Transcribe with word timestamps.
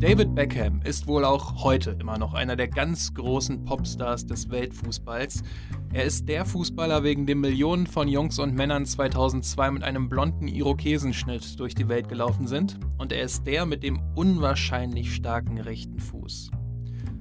David 0.00 0.34
Beckham 0.34 0.82
ist 0.82 1.06
wohl 1.06 1.24
auch 1.26 1.62
heute 1.62 1.90
immer 2.00 2.16
noch 2.16 2.32
einer 2.32 2.56
der 2.56 2.68
ganz 2.68 3.12
großen 3.12 3.66
Popstars 3.66 4.24
des 4.24 4.48
Weltfußballs. 4.48 5.42
Er 5.92 6.04
ist 6.04 6.26
der 6.26 6.46
Fußballer, 6.46 7.04
wegen 7.04 7.26
dem 7.26 7.42
Millionen 7.42 7.86
von 7.86 8.08
Jungs 8.08 8.38
und 8.38 8.54
Männern 8.54 8.86
2002 8.86 9.72
mit 9.72 9.82
einem 9.82 10.08
blonden 10.08 10.48
Irokesenschnitt 10.48 11.60
durch 11.60 11.74
die 11.74 11.90
Welt 11.90 12.08
gelaufen 12.08 12.46
sind. 12.46 12.80
Und 12.96 13.12
er 13.12 13.20
ist 13.20 13.46
der 13.46 13.66
mit 13.66 13.82
dem 13.82 14.00
unwahrscheinlich 14.14 15.14
starken 15.14 15.58
rechten 15.58 16.00
Fuß. 16.00 16.50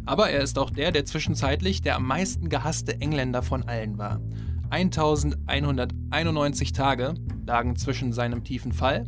Aber 0.05 0.29
er 0.29 0.39
ist 0.39 0.57
auch 0.57 0.69
der, 0.69 0.93
der 0.93 1.03
zwischenzeitlich 1.03 1.81
der 1.81 1.97
am 1.97 2.07
meisten 2.07 2.47
gehasste 2.47 3.01
Engländer 3.01 3.43
von 3.43 3.63
allen 3.63 3.97
war. 3.97 4.21
1191 4.69 6.71
Tage 6.71 7.15
lagen 7.49 7.75
zwischen 7.75 8.13
seinem 8.13 8.43
tiefen 8.43 8.71
Fall 8.71 9.05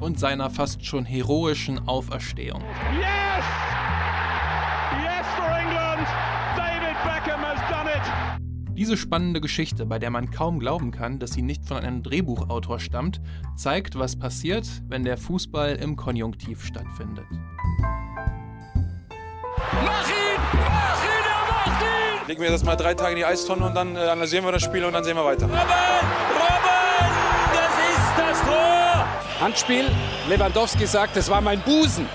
und 0.00 0.20
seiner 0.20 0.48
fast 0.48 0.86
schon 0.86 1.04
heroischen 1.04 1.88
Auferstehung. 1.88 2.62
Yes! 2.96 3.44
Yes 5.02 5.26
for 5.34 5.46
England! 5.46 6.06
David 6.56 6.96
Beckham 7.02 7.42
has 7.42 7.58
done 7.68 7.90
it! 7.90 8.02
Diese 8.76 8.96
spannende 8.96 9.40
Geschichte, 9.40 9.86
bei 9.86 9.98
der 9.98 10.10
man 10.10 10.30
kaum 10.30 10.60
glauben 10.60 10.92
kann, 10.92 11.18
dass 11.18 11.32
sie 11.32 11.42
nicht 11.42 11.64
von 11.66 11.78
einem 11.78 12.04
Drehbuchautor 12.04 12.78
stammt, 12.78 13.20
zeigt, 13.56 13.98
was 13.98 14.16
passiert, 14.16 14.68
wenn 14.88 15.02
der 15.02 15.16
Fußball 15.16 15.74
im 15.76 15.96
Konjunktiv 15.96 16.64
stattfindet. 16.64 17.26
Mach 19.72 20.08
ihn! 20.08 20.23
Legen 22.26 22.40
wir 22.40 22.50
das 22.50 22.64
mal 22.64 22.74
drei 22.74 22.94
Tage 22.94 23.10
in 23.10 23.16
die 23.16 23.24
Eistonne 23.26 23.66
und 23.66 23.74
dann 23.74 23.96
äh, 23.96 23.98
analysieren 23.98 24.46
wir 24.46 24.52
das 24.52 24.62
Spiel 24.62 24.82
und 24.84 24.94
dann 24.94 25.04
sehen 25.04 25.14
wir 25.14 25.26
weiter. 25.26 25.44
Robben! 25.44 25.58
Robben! 25.60 27.12
Das 27.52 27.74
ist 27.90 28.18
das 28.18 28.40
Tor! 28.46 29.06
Handspiel. 29.40 29.84
Lewandowski 30.26 30.86
sagt, 30.86 31.18
es 31.18 31.28
war 31.28 31.42
mein 31.42 31.60
Busen. 31.60 32.08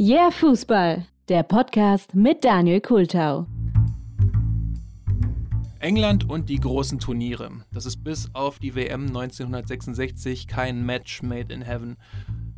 Yeah, 0.00 0.30
Fußball. 0.30 1.04
Der 1.28 1.42
Podcast 1.42 2.14
mit 2.14 2.42
Daniel 2.42 2.80
Kultau. 2.80 3.46
England 5.80 6.28
und 6.28 6.48
die 6.48 6.58
großen 6.58 6.98
Turniere. 6.98 7.50
Das 7.70 7.84
ist 7.84 8.02
bis 8.02 8.30
auf 8.34 8.58
die 8.58 8.74
WM 8.74 9.08
1966 9.08 10.48
kein 10.48 10.86
Match 10.86 11.22
made 11.22 11.52
in 11.52 11.60
heaven. 11.60 11.98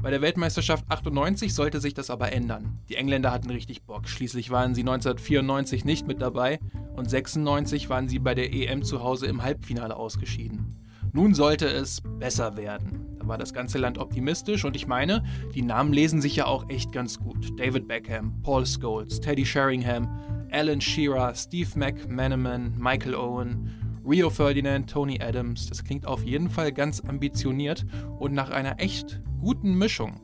Bei 0.03 0.11
der 0.11 0.23
Weltmeisterschaft 0.23 0.87
98 0.89 1.53
sollte 1.53 1.79
sich 1.79 1.93
das 1.93 2.09
aber 2.09 2.33
ändern. 2.33 2.79
Die 2.89 2.97
Engländer 2.97 3.31
hatten 3.31 3.51
richtig 3.51 3.83
Bock. 3.83 4.09
Schließlich 4.09 4.51
waren 4.51 4.75
sie 4.75 4.81
1994 4.81 5.85
nicht 5.85 6.07
mit 6.07 6.23
dabei 6.23 6.59
und 6.97 7.11
96 7.11 7.91
waren 7.91 8.09
sie 8.09 8.19
bei 8.19 8.35
der 8.35 8.51
EM 8.51 8.83
zu 8.83 9.03
Hause 9.03 9.27
im 9.27 9.43
Halbfinale 9.43 9.95
ausgeschieden. 9.95 10.75
Nun 11.13 11.35
sollte 11.35 11.67
es 11.67 12.01
besser 12.19 12.57
werden. 12.57 13.19
Da 13.19 13.29
war 13.29 13.37
das 13.37 13.53
ganze 13.53 13.77
Land 13.77 13.99
optimistisch 13.99 14.65
und 14.65 14.75
ich 14.75 14.87
meine, 14.87 15.23
die 15.55 15.63
Namen 15.63 15.93
lesen 15.93 16.23
sich 16.23 16.37
ja 16.37 16.47
auch 16.47 16.71
echt 16.71 16.93
ganz 16.93 17.19
gut. 17.19 17.61
David 17.61 17.87
Beckham, 17.87 18.41
Paul 18.43 18.65
Scholes, 18.65 19.21
Teddy 19.21 19.45
Sheringham, 19.45 20.09
Alan 20.51 20.81
Shearer, 20.81 21.35
Steve 21.35 21.79
McManaman, 21.79 22.75
Michael 22.79 23.17
Owen, 23.17 23.71
Rio 24.09 24.31
Ferdinand, 24.31 24.89
Tony 24.89 25.21
Adams, 25.21 25.69
das 25.69 25.85
klingt 25.85 26.07
auf 26.07 26.25
jeden 26.25 26.49
Fall 26.49 26.73
ganz 26.73 27.01
ambitioniert 27.01 27.85
und 28.19 28.33
nach 28.33 28.51
einer 28.51 28.81
echt 28.81 29.21
guten 29.41 29.75
Mischung. 29.75 30.21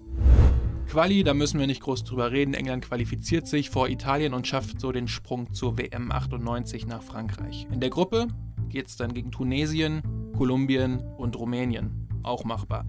Quali, 0.89 1.25
da 1.25 1.33
müssen 1.33 1.59
wir 1.59 1.67
nicht 1.67 1.83
groß 1.83 2.05
drüber 2.05 2.33
reden. 2.33 2.53
England 2.53 2.85
qualifiziert 2.85 3.47
sich 3.47 3.71
vor 3.71 3.89
Italien 3.89 4.35
und 4.35 4.47
schafft 4.47 4.79
so 4.79 4.93
den 4.93 5.09
Sprung 5.09 5.53
zur 5.55 5.79
WM 5.79 6.13
98 6.13 6.87
nach 6.87 7.03
Frankreich. 7.03 7.67
In 7.73 7.81
der 7.81 7.89
Gruppe 7.91 8.29
geht 8.69 8.89
es 8.89 8.97
dann 8.97 9.15
gegen 9.15 9.31
Tunesien, 9.31 10.03
Kolumbien 10.37 11.01
und 11.17 11.35
Rumänien. 11.37 12.09
Auch 12.23 12.45
machbar. 12.45 12.85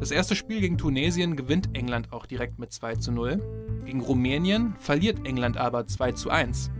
Das 0.00 0.10
erste 0.10 0.34
Spiel 0.34 0.60
gegen 0.60 0.78
Tunesien 0.78 1.36
gewinnt 1.36 1.76
England 1.76 2.12
auch 2.12 2.24
direkt 2.24 2.58
mit 2.58 2.72
2 2.72 2.96
zu 2.96 3.12
0. 3.12 3.40
Gegen 3.84 4.00
Rumänien 4.00 4.74
verliert 4.78 5.26
England 5.26 5.58
aber 5.58 5.86
2 5.86 6.12
zu 6.12 6.30
1. 6.30 6.70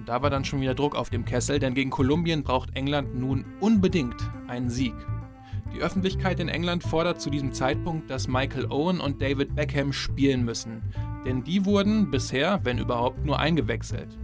Und 0.00 0.08
da 0.08 0.22
war 0.22 0.30
dann 0.30 0.44
schon 0.44 0.60
wieder 0.60 0.74
Druck 0.74 0.96
auf 0.96 1.08
dem 1.08 1.24
Kessel, 1.24 1.60
denn 1.60 1.74
gegen 1.74 1.90
Kolumbien 1.90 2.42
braucht 2.42 2.76
England 2.76 3.14
nun 3.14 3.44
unbedingt 3.60 4.16
einen 4.48 4.70
Sieg. 4.70 4.94
Die 5.74 5.80
Öffentlichkeit 5.80 6.38
in 6.38 6.48
England 6.48 6.82
fordert 6.82 7.20
zu 7.20 7.30
diesem 7.30 7.52
Zeitpunkt, 7.52 8.10
dass 8.10 8.28
Michael 8.28 8.66
Owen 8.66 9.00
und 9.00 9.22
David 9.22 9.54
Beckham 9.54 9.92
spielen 9.92 10.44
müssen, 10.44 10.82
denn 11.24 11.42
die 11.44 11.64
wurden 11.64 12.10
bisher, 12.10 12.60
wenn 12.64 12.78
überhaupt, 12.78 13.24
nur 13.24 13.38
eingewechselt. 13.38 14.18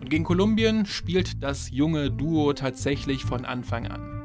Und 0.00 0.10
gegen 0.10 0.24
Kolumbien 0.24 0.86
spielt 0.86 1.42
das 1.42 1.70
junge 1.70 2.10
Duo 2.10 2.52
tatsächlich 2.52 3.24
von 3.24 3.44
Anfang 3.44 3.86
an. 3.86 4.22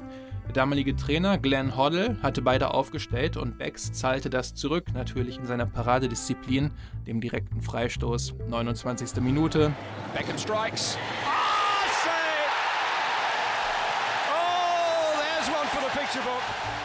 Der 0.48 0.54
damalige 0.54 0.96
Trainer 0.96 1.38
Glenn 1.38 1.78
Hoddle 1.78 2.18
hatte 2.24 2.42
beide 2.42 2.74
aufgestellt 2.74 3.38
und 3.38 3.58
Becks 3.58 3.92
zahlte 3.92 4.30
das 4.30 4.56
zurück, 4.56 4.86
natürlich 4.94 5.38
in 5.38 5.46
seiner 5.46 5.68
Paradedisziplin, 5.68 6.72
dem 7.06 7.22
direkten 7.22 7.62
Freistoß. 7.62 8.34
29. 8.50 9.22
Minute. 9.22 9.72
Beckham 10.16 10.38
strikes. 10.38 10.98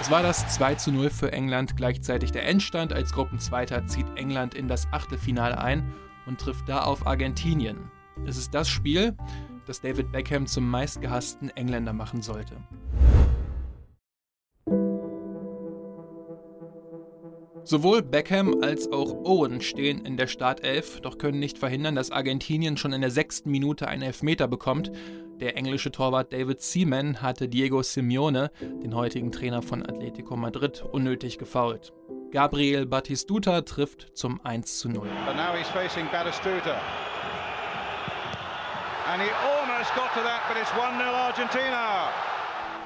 Es 0.01 0.11
war 0.11 0.23
das 0.23 0.47
2 0.55 0.75
zu 0.75 0.93
0 0.93 1.09
für 1.09 1.33
England, 1.33 1.77
gleichzeitig 1.77 2.31
der 2.33 2.47
Endstand. 2.47 2.93
Als 2.93 3.13
Gruppenzweiter 3.13 3.87
zieht 3.87 4.07
England 4.17 4.55
in 4.55 4.69
das 4.69 4.87
Achtelfinale 4.93 5.57
ein 5.59 5.95
und 6.27 6.39
trifft 6.41 6.69
da 6.69 6.83
auf 6.83 7.07
Argentinien. 7.07 7.91
Es 8.27 8.37
ist 8.37 8.55
das 8.55 8.69
Spiel, 8.69 9.17
das 9.67 9.81
David 9.81 10.13
Beckham 10.13 10.47
zum 10.47 10.69
meistgehassten 10.69 11.49
Engländer 11.57 11.93
machen 11.93 12.21
sollte. 12.21 12.57
Sowohl 17.67 18.03
Beckham 18.03 18.63
als 18.63 18.93
auch 18.93 19.25
Owen 19.25 19.63
stehen 19.63 20.05
in 20.05 20.19
der 20.19 20.27
Startelf, 20.27 21.01
doch 21.01 21.17
können 21.17 21.39
nicht 21.39 21.57
verhindern, 21.57 21.95
dass 21.95 22.11
Argentinien 22.11 22.77
schon 22.77 22.93
in 22.93 23.01
der 23.01 23.11
sechsten 23.11 23.51
Minute 23.51 23.89
einen 23.89 24.03
Elfmeter 24.03 24.49
bekommt. 24.49 24.93
Der 25.41 25.57
englische 25.57 25.91
Torwart 25.91 26.31
David 26.31 26.61
Seaman 26.61 27.23
hatte 27.23 27.49
Diego 27.49 27.83
Simeone, 27.83 28.51
den 28.61 28.95
heutigen 28.95 29.33
Trainer 29.33 29.63
von 29.63 29.83
Atletico 29.83 30.37
Madrid, 30.37 30.85
unnötig 30.93 31.39
gefoult. 31.39 31.95
Gabriel 32.33 32.85
Batistuta 32.85 33.63
trifft 33.63 34.09
zum 34.13 34.45
1 34.45 34.81
zu 34.81 34.91
0. 34.91 35.09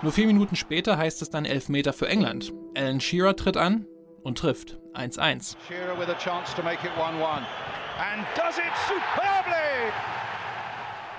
Nur 0.03 0.13
vier 0.13 0.27
Minuten 0.29 0.55
später 0.55 0.97
heißt 0.97 1.21
es 1.23 1.31
dann 1.31 1.45
Elfmeter 1.45 1.93
für 1.93 2.09
England. 2.09 2.53
Alan 2.77 3.01
Shearer 3.01 3.35
tritt 3.35 3.57
an, 3.57 3.87
und 4.29 4.39
trifft 4.39 4.79
1-1. 4.95 5.57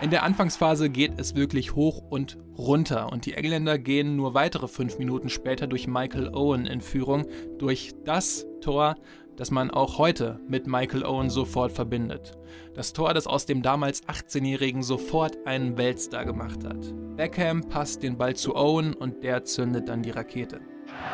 In 0.02 0.12
der 0.12 0.24
Anfangsphase 0.24 0.90
geht 0.90 1.20
es 1.20 1.36
wirklich 1.36 1.76
hoch 1.76 2.04
und 2.10 2.38
runter 2.58 3.12
und 3.12 3.26
die 3.26 3.34
Engländer 3.34 3.78
gehen 3.78 4.16
nur 4.16 4.34
weitere 4.34 4.68
fünf 4.68 4.98
Minuten 5.00 5.28
später 5.30 5.68
durch 5.68 5.88
Michael 5.88 6.30
Owen 6.34 6.68
in 6.68 6.80
Führung, 6.82 7.26
durch 7.58 7.94
das 8.06 8.46
Tor, 8.62 8.96
das 9.36 9.50
man 9.52 9.72
auch 9.72 9.98
heute 9.98 10.40
mit 10.48 10.68
Michael 10.68 11.04
Owen 11.04 11.30
sofort 11.30 11.72
verbindet. 11.72 12.34
Das 12.76 12.94
Tor, 12.94 13.14
das 13.14 13.26
aus 13.26 13.46
dem 13.46 13.62
damals 13.64 14.04
18-Jährigen 14.08 14.84
sofort 14.84 15.36
einen 15.48 15.78
Weltstar 15.78 16.26
gemacht 16.26 16.64
hat. 16.64 16.94
Beckham 17.18 17.68
passt 17.68 18.04
den 18.04 18.18
Ball 18.18 18.36
zu 18.36 18.56
Owen 18.56 18.94
und 18.94 19.24
der 19.24 19.44
zündet 19.44 19.90
dann 19.90 20.04
die 20.04 20.12
Rakete 20.12 20.62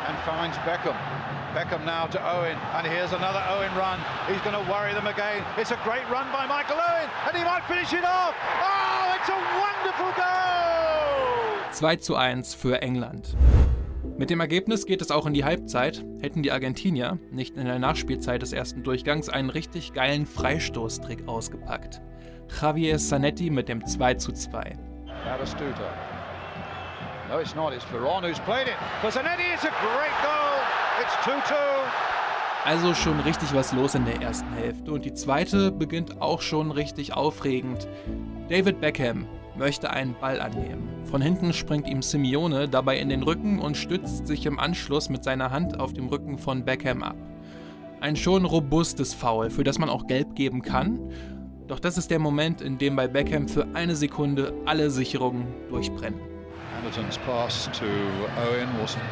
and 0.06 0.16
finds 0.24 0.56
Beckham. 0.58 0.96
Beckham 1.54 1.84
now 1.84 2.06
to 2.06 2.20
Owen, 2.20 2.56
and 2.74 2.86
here's 2.86 3.12
another 3.12 3.42
Owen 3.48 3.74
run. 3.74 3.98
He's 4.28 4.40
going 4.42 4.52
to 4.52 4.70
worry 4.70 4.92
them 4.92 5.06
again. 5.06 5.42
It's 5.56 5.70
a 5.70 5.78
great 5.84 6.08
run 6.10 6.26
by 6.32 6.46
Michael 6.46 6.76
Owen, 6.76 7.08
and 7.26 7.36
he 7.36 7.42
might 7.44 7.64
finish 7.64 7.92
it 7.92 8.04
off. 8.04 8.34
Oh, 8.60 9.16
it's 9.16 9.28
a 9.28 9.40
wonderful 9.64 10.12
goal! 10.16 11.72
2 11.72 11.96
zu 11.96 12.16
1 12.16 12.54
für 12.54 12.82
England. 12.82 13.36
Mit 14.18 14.30
dem 14.30 14.40
Ergebnis 14.40 14.86
geht 14.86 15.02
es 15.02 15.10
auch 15.10 15.26
in 15.26 15.34
die 15.34 15.44
Halbzeit, 15.44 16.04
hätten 16.20 16.42
die 16.42 16.52
Argentinier 16.52 17.18
nicht 17.30 17.56
in 17.56 17.66
der 17.66 17.78
Nachspielzeit 17.78 18.40
des 18.40 18.52
ersten 18.52 18.82
Durchgangs 18.82 19.28
einen 19.28 19.50
richtig 19.50 19.92
geilen 19.92 20.26
Freistoßtrick 20.26 21.28
ausgepackt. 21.28 22.00
Javier 22.60 22.96
Zanetti 22.98 23.50
mit 23.50 23.68
dem 23.68 23.84
2 23.84 24.14
zu 24.14 24.32
2. 24.32 24.78
Batistuta 25.24 26.15
No, 27.36 27.42
it's 27.42 27.54
not. 27.54 27.74
It's 27.74 27.84
Veron 27.84 28.22
who's 28.22 28.38
played 28.40 28.66
it. 28.66 28.76
For 29.02 29.10
Zanetti, 29.10 29.52
it's 29.52 29.64
a 29.64 29.68
great 29.68 30.16
goal. 30.22 30.56
It's 31.02 31.12
2-2. 31.16 31.54
Also 32.64 32.94
schon 32.94 33.20
richtig 33.20 33.52
was 33.52 33.74
los 33.74 33.94
in 33.94 34.06
der 34.06 34.22
ersten 34.22 34.50
Hälfte 34.54 34.90
und 34.90 35.04
die 35.04 35.12
zweite 35.12 35.70
beginnt 35.70 36.22
auch 36.22 36.40
schon 36.40 36.70
richtig 36.70 37.12
aufregend. 37.12 37.88
David 38.48 38.80
Beckham 38.80 39.26
möchte 39.54 39.90
einen 39.90 40.14
Ball 40.18 40.40
annehmen. 40.40 40.88
Von 41.04 41.20
hinten 41.20 41.52
springt 41.52 41.86
ihm 41.86 42.00
Simeone 42.00 42.70
dabei 42.70 42.98
in 42.98 43.10
den 43.10 43.22
Rücken 43.22 43.58
und 43.58 43.76
stützt 43.76 44.26
sich 44.26 44.46
im 44.46 44.58
Anschluss 44.58 45.10
mit 45.10 45.22
seiner 45.22 45.50
Hand 45.50 45.78
auf 45.78 45.92
dem 45.92 46.08
Rücken 46.08 46.38
von 46.38 46.64
Beckham 46.64 47.02
ab. 47.02 47.16
Ein 48.00 48.16
schon 48.16 48.46
robustes 48.46 49.12
Foul, 49.12 49.50
für 49.50 49.62
das 49.62 49.78
man 49.78 49.90
auch 49.90 50.06
gelb 50.06 50.34
geben 50.34 50.62
kann. 50.62 51.12
Doch 51.66 51.80
das 51.80 51.98
ist 51.98 52.10
der 52.10 52.18
Moment, 52.18 52.62
in 52.62 52.78
dem 52.78 52.96
bei 52.96 53.08
Beckham 53.08 53.46
für 53.46 53.66
eine 53.74 53.94
Sekunde 53.94 54.54
alle 54.64 54.90
Sicherungen 54.90 55.46
durchbrennen. 55.68 56.35
Anderton's 56.86 57.18
pass 57.18 57.66
to 57.78 57.88
Owen 58.46 58.78
wasn't 58.78 59.02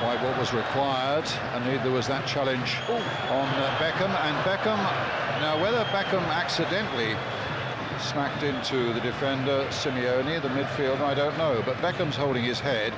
quite 0.00 0.18
what 0.24 0.36
was 0.36 0.52
required, 0.52 1.24
and 1.54 1.64
neither 1.64 1.88
was 1.92 2.08
that 2.08 2.26
challenge 2.26 2.78
on 2.88 3.46
uh, 3.46 3.78
Beckham. 3.78 4.10
And 4.26 4.36
Beckham, 4.44 4.76
now 5.40 5.62
whether 5.62 5.84
Beckham 5.92 6.20
accidentally 6.34 7.14
smacked 8.00 8.42
into 8.42 8.92
the 8.92 8.98
defender 8.98 9.68
Simeone, 9.70 10.42
the 10.42 10.48
midfielder, 10.48 11.00
I 11.02 11.14
don't 11.14 11.38
know. 11.38 11.62
But 11.64 11.76
Beckham's 11.76 12.16
holding 12.16 12.42
his 12.42 12.58
head. 12.58 12.92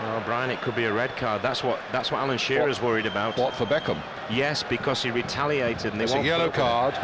Well, 0.00 0.22
Brian, 0.24 0.48
it 0.48 0.62
could 0.62 0.74
be 0.74 0.86
a 0.86 0.92
red 0.92 1.14
card. 1.16 1.42
That's 1.42 1.62
what 1.62 1.80
that's 1.92 2.10
what 2.10 2.22
Alan 2.22 2.38
Shearer's 2.38 2.80
What- 2.80 2.92
worried 2.92 3.06
about. 3.06 3.36
What 3.36 3.52
for 3.52 3.66
Beckham? 3.66 4.00
Yes, 4.30 4.62
because 4.62 5.02
he 5.02 5.10
retaliated 5.10 5.92
and 5.92 6.00
It's 6.00 6.14
a 6.14 6.22
yellow 6.22 6.50
card. 6.50 6.94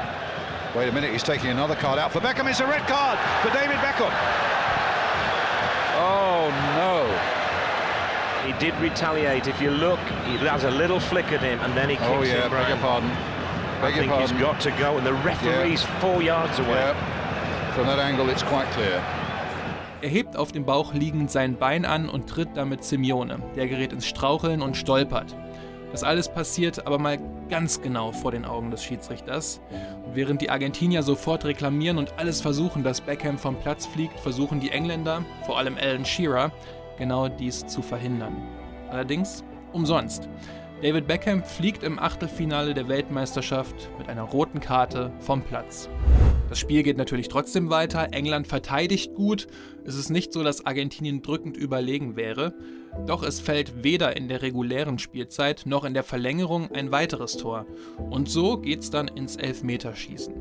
Wait 0.75 0.89
a 0.89 0.93
minute, 0.93 1.13
he's 1.13 1.23
taking 1.23 1.51
another 1.51 1.75
card 1.75 1.99
out 1.99 2.13
for 2.13 2.21
Beckham. 2.21 2.49
It's 2.49 2.61
a 2.61 2.67
red 2.67 2.87
card 2.89 3.19
for 3.43 3.51
David 3.55 3.77
Beckham. 3.77 4.49
Did 8.59 8.75
retaliate. 8.81 9.47
If 9.47 9.61
you 9.61 9.71
look, 9.71 9.99
he 10.27 10.37
has 10.47 10.65
a 10.65 10.71
little 10.71 11.01
flick 11.01 11.33
at 11.33 11.41
him 11.41 11.59
and 11.61 11.75
then 11.75 11.89
he 11.89 11.97
kicks 11.97 12.09
Oh 12.09 12.23
yeah, 12.23 12.45
him. 12.45 12.51
beg 12.51 12.69
your 12.69 12.79
pardon. 12.79 13.11
I 13.11 13.81
Beg 13.81 13.97
your 13.97 14.05
think 14.05 14.21
he's 14.21 14.33
pardon. 14.33 14.41
got 14.41 14.61
to 14.61 14.71
go, 14.73 14.97
and 14.99 15.07
the 15.07 15.13
referee's 15.25 15.83
four 16.01 16.23
yards 16.23 16.59
away. 16.59 16.69
Yeah. 16.81 17.73
From 17.75 17.87
that 17.87 17.99
angle, 18.01 18.29
it's 18.29 18.43
quite 18.45 18.67
clear. 18.73 19.01
Er 20.01 20.09
hebt 20.09 20.37
auf 20.37 20.53
dem 20.53 20.65
Bauch 20.65 20.95
liegend 20.95 21.31
sein 21.31 21.57
Bein 21.57 21.85
an 21.85 22.09
und 22.09 22.29
tritt 22.29 22.51
damit 22.55 22.85
Simeone. 22.85 23.41
Der 23.57 23.67
gerät 23.67 23.93
ins 23.93 24.07
Straucheln 24.07 24.63
und 24.63 24.77
stolpert. 24.77 25.35
Das 25.91 26.05
alles 26.05 26.29
passiert 26.29 26.87
aber 26.87 26.99
mal 26.99 27.19
ganz 27.49 27.81
genau 27.81 28.13
vor 28.13 28.31
den 28.31 28.45
Augen 28.45 28.71
des 28.71 28.85
Schiedsrichters. 28.85 29.61
Und 30.05 30.15
während 30.15 30.41
die 30.43 30.51
Argentinier 30.51 31.03
sofort 31.03 31.45
reklamieren 31.47 31.99
und 31.99 32.13
alles 32.17 32.41
versuchen, 32.41 32.85
dass 32.85 33.01
Beckham 33.01 33.39
vom 33.39 33.57
Platz 33.57 33.87
fliegt, 33.87 34.21
versuchen 34.21 34.61
die 34.61 34.71
Engländer, 34.71 35.23
vor 35.47 35.59
allem 35.59 35.77
Alan 35.81 36.05
Shearer, 36.05 36.53
genau 36.99 37.29
dies 37.29 37.67
zu 37.67 37.83
verhindern. 37.83 38.37
Allerdings 38.91 39.45
umsonst. 39.73 40.29
David 40.83 41.09
Beckham 41.09 41.43
fliegt 41.43 41.83
im 41.83 41.99
Achtelfinale 41.99 42.73
der 42.73 42.89
Weltmeisterschaft 42.89 43.91
mit 43.99 44.09
einer 44.09 44.23
roten 44.23 44.61
Karte 44.61 45.13
vom 45.19 45.43
Platz. 45.43 45.89
Das 46.49 46.59
Spiel 46.59 46.83
geht 46.83 46.97
natürlich 46.97 47.29
trotzdem 47.29 47.69
weiter. 47.69 48.09
England 48.13 48.47
verteidigt 48.47 49.15
gut. 49.15 49.49
Es 49.85 49.97
ist 49.97 50.09
nicht 50.09 50.33
so, 50.33 50.43
dass 50.45 50.65
Argentinien 50.65 51.21
drückend 51.21 51.57
überlegen 51.57 52.17
wäre. 52.17 52.55
Doch 53.07 53.23
es 53.23 53.41
fällt 53.41 53.83
weder 53.83 54.17
in 54.17 54.29
der 54.29 54.41
regulären 54.41 54.99
Spielzeit 54.99 55.65
noch 55.67 55.85
in 55.85 55.95
der 55.95 56.05
Verlängerung 56.05 56.71
ein 56.73 56.93
weiteres 56.93 57.37
Tor. 57.37 57.67
Und 58.11 58.31
so 58.31 58.57
geht's 58.57 58.89
dann 58.91 59.09
ins 59.09 59.37
Elfmeterschießen. 59.37 60.35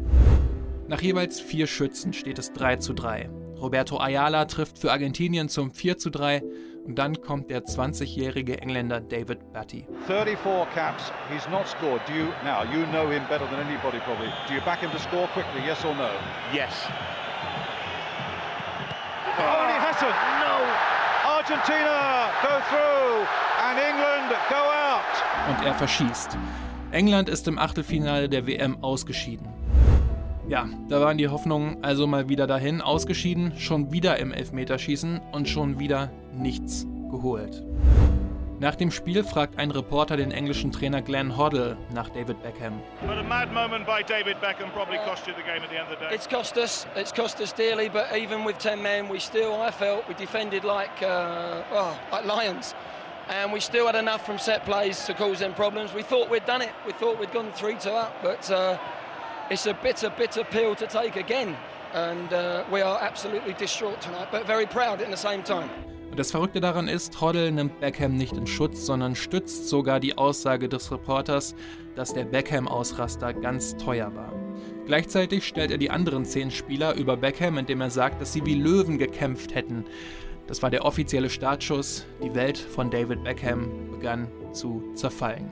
Nach 0.88 1.02
jeweils 1.02 1.42
vier 1.42 1.68
Schützen 1.68 2.14
steht 2.14 2.40
es 2.40 2.54
3 2.54 2.78
zu 2.78 2.94
3. 2.94 3.30
Roberto 3.62 4.00
Ayala 4.00 4.46
trifft 4.46 4.78
für 4.80 4.92
Argentinien 4.92 5.50
zum 5.50 5.72
4 5.72 5.98
zu 5.98 6.10
3 6.12 6.44
und 6.86 6.96
dann 6.96 7.20
kommt 7.22 7.50
der 7.50 7.64
20-jährige 7.64 8.62
Engländer 8.62 9.02
David 9.02 9.52
Batty. 9.52 9.86
34 10.08 10.74
caps, 10.74 11.12
he's 11.34 11.48
not 11.50 11.68
scored. 11.68 12.02
Do 12.08 12.14
you 12.14 12.26
now? 12.46 12.64
You 12.72 12.86
know 12.88 13.10
him 13.10 13.24
better 13.28 13.46
than 13.50 13.60
anybody, 13.60 14.00
probably. 14.06 14.30
Do 14.48 14.54
you 14.54 14.62
back 14.62 14.80
him 14.80 14.92
to 14.92 15.00
score 15.00 15.28
quickly? 15.34 15.62
Yes 15.66 15.84
or 15.84 15.96
no? 15.96 16.10
Yes. 16.54 16.72
Oh, 19.40 19.42
and 19.42 19.72
he 19.72 19.80
hasn't. 19.80 20.16
No. 20.40 20.56
Argentina 21.26 22.32
go 22.42 22.60
through, 22.70 23.26
and 23.68 23.78
England 23.80 24.30
go 24.50 24.56
out. 24.56 25.04
und 25.50 25.66
er 25.66 25.74
verschießt. 25.74 26.38
England 26.92 27.28
ist 27.30 27.48
im 27.48 27.60
Achtelfinale 27.60 28.30
der 28.30 28.48
WM 28.48 28.82
ausgeschieden. 28.84 29.48
Ja, 30.48 30.66
da 30.88 31.02
waren 31.02 31.18
die 31.18 31.28
Hoffnungen 31.28 31.84
also 31.84 32.08
mal 32.08 32.30
wieder 32.30 32.48
dahin, 32.48 32.82
ausgeschieden, 32.82 33.52
schon 33.58 33.92
wieder 33.92 34.18
im 34.18 34.32
Elfmeterschießen 34.32 35.20
und 35.34 35.50
schon 35.50 35.78
wieder 35.78 36.10
nichts 36.32 36.88
geholt. 37.12 37.62
Nach 38.60 38.74
dem 38.74 38.90
Spiel 38.90 39.26
fragt 39.26 39.60
ein 39.60 39.72
Reporter 39.72 40.16
den 40.16 40.32
englischen 40.32 40.72
Trainer 40.72 41.02
Glenn 41.02 41.38
Hoddle 41.38 41.76
nach 41.94 42.08
David 42.10 42.42
Beckham. 42.42 42.82
But 43.02 43.18
a 43.18 43.24
mad 43.24 43.52
moment 43.52 43.86
by 43.86 44.02
David 44.02 44.40
Beckham 44.40 44.72
probably 44.72 44.98
cost 45.06 45.28
you 45.28 45.34
the 45.34 45.44
game 45.44 45.62
at 45.64 45.70
the 45.70 45.78
end 45.78 45.92
of 45.92 46.00
the 46.00 46.06
day. 46.06 46.16
It's 46.16 46.28
cost 46.28 46.58
us. 46.58 46.88
It's 46.96 47.12
cost 47.14 47.42
us 47.42 47.54
dearly. 47.54 47.90
But 47.90 48.18
even 48.18 48.46
with 48.46 48.58
ten 48.58 48.82
men, 48.82 49.10
we 49.10 49.20
still, 49.20 49.62
I 49.62 49.70
felt, 49.70 50.08
we 50.08 50.16
defended 50.16 50.64
like, 50.64 51.04
uh, 51.04 51.62
well, 51.72 52.00
like 52.12 52.26
lions, 52.26 52.74
and 53.30 53.52
we 53.52 53.60
still 53.60 53.86
had 53.86 53.96
enough 53.96 54.26
from 54.26 54.40
set 54.40 54.64
plays 54.66 55.06
to 55.06 55.14
cause 55.14 55.40
them 55.40 55.54
problems. 55.54 55.94
We 55.94 56.04
thought 56.04 56.30
we'd 56.30 56.46
done 56.48 56.64
it. 56.64 56.72
We 56.86 56.94
thought 56.94 57.20
we'd 57.20 57.34
gone 57.34 57.52
three 57.52 57.76
two 57.76 57.92
up, 57.92 58.24
but 58.24 58.50
uh, 58.50 58.78
it's 59.50 59.68
a 59.68 59.74
bitter, 59.74 60.10
bitter 60.10 60.44
pill 60.44 60.76
to 60.76 60.88
take 60.88 61.16
again. 61.16 61.56
And 61.94 62.32
uh, 62.34 62.64
we 62.72 62.82
are 62.82 63.00
absolutely 63.02 63.54
distraught 63.54 64.02
tonight, 64.02 64.28
but 64.32 64.46
very 64.46 64.66
proud 64.66 65.02
at 65.02 65.10
the 65.10 65.18
same 65.18 65.44
time. 65.44 65.70
Und 66.10 66.18
das 66.18 66.32
Verrückte 66.32 66.62
daran 66.62 66.88
ist, 66.88 67.20
Hoddle 67.22 67.52
nimmt 67.52 67.80
Beckham 67.80 68.16
nicht 68.16 68.36
in 68.36 68.48
Schutz, 68.48 68.86
sondern 68.86 69.16
stützt 69.16 69.68
sogar 69.68 70.00
die 70.00 70.18
Aussage 70.18 70.70
des 70.70 70.92
Reporters, 70.92 71.54
dass 71.96 72.14
der 72.14 72.26
Beckham-Ausraster 72.26 73.34
ganz 73.34 73.76
teuer 73.78 74.16
war. 74.16 74.34
Gleichzeitig 74.86 75.46
stellt 75.46 75.70
er 75.70 75.78
die 75.78 75.92
anderen 75.92 76.26
zehn 76.26 76.50
Spieler 76.50 76.96
über 76.96 77.18
Beckham, 77.18 77.58
indem 77.58 77.82
er 77.82 77.90
sagt, 77.90 78.22
dass 78.22 78.34
sie 78.34 78.46
wie 78.46 78.56
Löwen 78.56 78.98
gekämpft 78.98 79.54
hätten. 79.54 79.86
Das 80.48 80.64
war 80.64 80.70
der 80.70 80.86
offizielle 80.86 81.30
Startschuss. 81.30 82.06
Die 82.24 82.34
Welt 82.34 82.58
von 82.58 82.90
David 82.90 83.24
Beckham 83.24 83.92
begann 83.92 84.30
zu 84.54 84.82
zerfallen. 84.94 85.52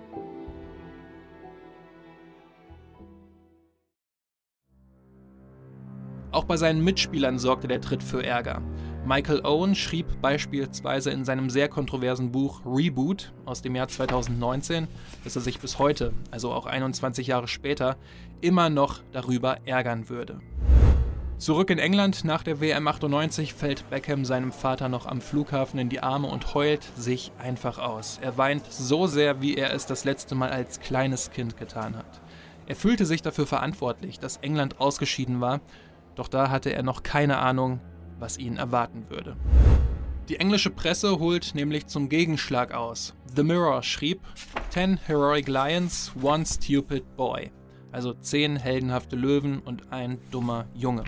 Auch 6.45 6.49
bei 6.49 6.57
seinen 6.57 6.83
Mitspielern 6.83 7.39
sorgte 7.39 7.67
der 7.67 7.81
Tritt 7.81 8.03
für 8.03 8.23
Ärger. 8.23 8.61
Michael 9.03 9.43
Owen 9.43 9.73
schrieb 9.73 10.05
beispielsweise 10.21 11.09
in 11.09 11.25
seinem 11.25 11.49
sehr 11.49 11.67
kontroversen 11.69 12.31
Buch 12.31 12.61
Reboot 12.63 13.33
aus 13.45 13.63
dem 13.63 13.75
Jahr 13.75 13.87
2019, 13.87 14.87
dass 15.23 15.35
er 15.35 15.41
sich 15.41 15.59
bis 15.59 15.79
heute, 15.79 16.13
also 16.29 16.51
auch 16.51 16.67
21 16.67 17.25
Jahre 17.25 17.47
später, 17.47 17.97
immer 18.41 18.69
noch 18.69 19.01
darüber 19.11 19.57
ärgern 19.65 20.07
würde. 20.07 20.39
Zurück 21.39 21.71
in 21.71 21.79
England 21.79 22.23
nach 22.25 22.43
der 22.43 22.61
WM 22.61 22.87
98 22.87 23.55
fällt 23.55 23.89
Beckham 23.89 24.23
seinem 24.23 24.51
Vater 24.51 24.87
noch 24.87 25.07
am 25.07 25.21
Flughafen 25.21 25.79
in 25.79 25.89
die 25.89 26.01
Arme 26.03 26.27
und 26.27 26.53
heult 26.53 26.83
sich 26.95 27.31
einfach 27.39 27.79
aus. 27.79 28.19
Er 28.21 28.37
weint 28.37 28.71
so 28.71 29.07
sehr, 29.07 29.41
wie 29.41 29.55
er 29.55 29.73
es 29.73 29.87
das 29.87 30.05
letzte 30.05 30.35
Mal 30.35 30.51
als 30.51 30.79
kleines 30.79 31.31
Kind 31.31 31.57
getan 31.57 31.97
hat. 31.97 32.21
Er 32.67 32.75
fühlte 32.75 33.07
sich 33.07 33.23
dafür 33.23 33.47
verantwortlich, 33.47 34.19
dass 34.19 34.37
England 34.37 34.79
ausgeschieden 34.79 35.41
war, 35.41 35.61
doch 36.15 36.27
da 36.27 36.49
hatte 36.49 36.73
er 36.73 36.83
noch 36.83 37.03
keine 37.03 37.37
Ahnung, 37.37 37.79
was 38.19 38.37
ihn 38.37 38.57
erwarten 38.57 39.09
würde. 39.09 39.35
Die 40.29 40.37
englische 40.39 40.71
Presse 40.71 41.19
holt 41.19 41.53
nämlich 41.53 41.85
zum 41.85 42.09
Gegenschlag 42.09 42.73
aus. 42.73 43.13
The 43.35 43.43
Mirror 43.43 43.83
schrieb: 43.83 44.21
Ten 44.71 44.97
heroic 44.97 45.47
lions, 45.47 46.11
one 46.21 46.45
stupid 46.45 47.15
boy. 47.15 47.51
Also 47.91 48.13
zehn 48.13 48.57
heldenhafte 48.57 49.15
Löwen 49.15 49.59
und 49.59 49.91
ein 49.91 50.17
dummer 50.31 50.65
Junge. 50.73 51.03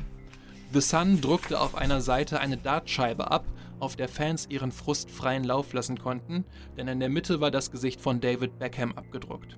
The 0.71 0.81
Sun 0.81 1.19
druckte 1.21 1.59
auf 1.59 1.75
einer 1.75 2.01
Seite 2.01 2.39
eine 2.39 2.57
Dartscheibe 2.57 3.31
ab, 3.31 3.45
auf 3.79 3.95
der 3.95 4.07
Fans 4.07 4.47
ihren 4.49 4.71
Frust 4.71 5.09
freien 5.09 5.43
Lauf 5.43 5.73
lassen 5.73 5.97
konnten, 5.97 6.45
denn 6.77 6.87
in 6.87 6.99
der 6.99 7.09
Mitte 7.09 7.41
war 7.41 7.51
das 7.51 7.71
Gesicht 7.71 8.01
von 8.01 8.19
David 8.19 8.59
Beckham 8.59 8.93
abgedruckt. 8.93 9.57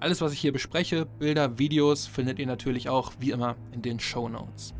Alles, 0.00 0.22
was 0.22 0.32
ich 0.32 0.40
hier 0.40 0.52
bespreche, 0.52 1.04
Bilder, 1.04 1.58
Videos, 1.58 2.06
findet 2.06 2.38
ihr 2.38 2.46
natürlich 2.46 2.88
auch 2.88 3.12
wie 3.18 3.32
immer 3.32 3.56
in 3.70 3.82
den 3.82 4.00
Show 4.00 4.30
Notes. 4.30 4.72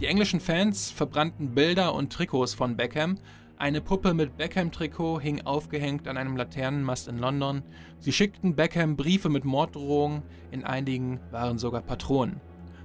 Die 0.00 0.06
englischen 0.06 0.38
Fans 0.38 0.90
verbrannten 0.90 1.54
Bilder 1.54 1.94
und 1.94 2.12
Trikots 2.12 2.52
von 2.52 2.76
Beckham. 2.76 3.16
Eine 3.56 3.80
Puppe 3.80 4.12
mit 4.12 4.36
Beckham-Trikot 4.36 5.18
hing 5.18 5.46
aufgehängt 5.46 6.06
an 6.08 6.18
einem 6.18 6.36
Laternenmast 6.36 7.08
in 7.08 7.16
London. 7.16 7.62
Sie 8.00 8.12
schickten 8.12 8.54
Beckham 8.54 8.96
Briefe 8.96 9.30
mit 9.30 9.46
Morddrohungen, 9.46 10.22
in 10.50 10.62
einigen 10.62 11.20
waren 11.30 11.56
sogar 11.56 11.80
Patronen. 11.80 12.38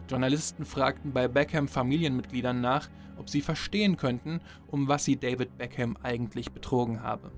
Journalisten 0.10 0.64
fragten 0.64 1.12
bei 1.12 1.28
Beckham 1.28 1.68
Familienmitgliedern 1.68 2.62
nach, 2.62 2.88
ob 3.18 3.30
sie 3.30 3.42
verstehen 3.42 3.98
könnten, 3.98 4.40
um 4.68 4.88
was 4.88 5.04
sie 5.04 5.18
David 5.18 5.58
Beckham 5.58 5.98
eigentlich 6.04 6.54
betrogen 6.54 7.04
habe. 7.04 7.32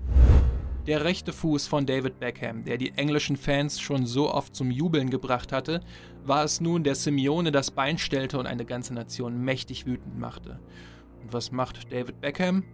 Der 0.86 1.04
rechte 1.04 1.32
Fuß 1.32 1.68
von 1.68 1.86
David 1.86 2.18
Beckham, 2.18 2.64
der 2.64 2.76
die 2.76 2.90
englischen 2.96 3.36
Fans 3.36 3.80
schon 3.80 4.04
so 4.04 4.34
oft 4.34 4.56
zum 4.56 4.72
Jubeln 4.72 5.10
gebracht 5.10 5.52
hatte, 5.52 5.80
war 6.24 6.42
es 6.42 6.60
nun, 6.60 6.82
der 6.82 6.96
Simeone 6.96 7.52
das 7.52 7.70
Bein 7.70 7.98
stellte 7.98 8.36
und 8.36 8.46
eine 8.46 8.64
ganze 8.64 8.92
Nation 8.92 9.44
mächtig 9.44 9.86
wütend 9.86 10.18
machte. 10.18 10.58
Und 11.22 11.32
was 11.32 11.52
macht 11.52 11.92
David 11.92 12.20
Beckham? 12.20 12.64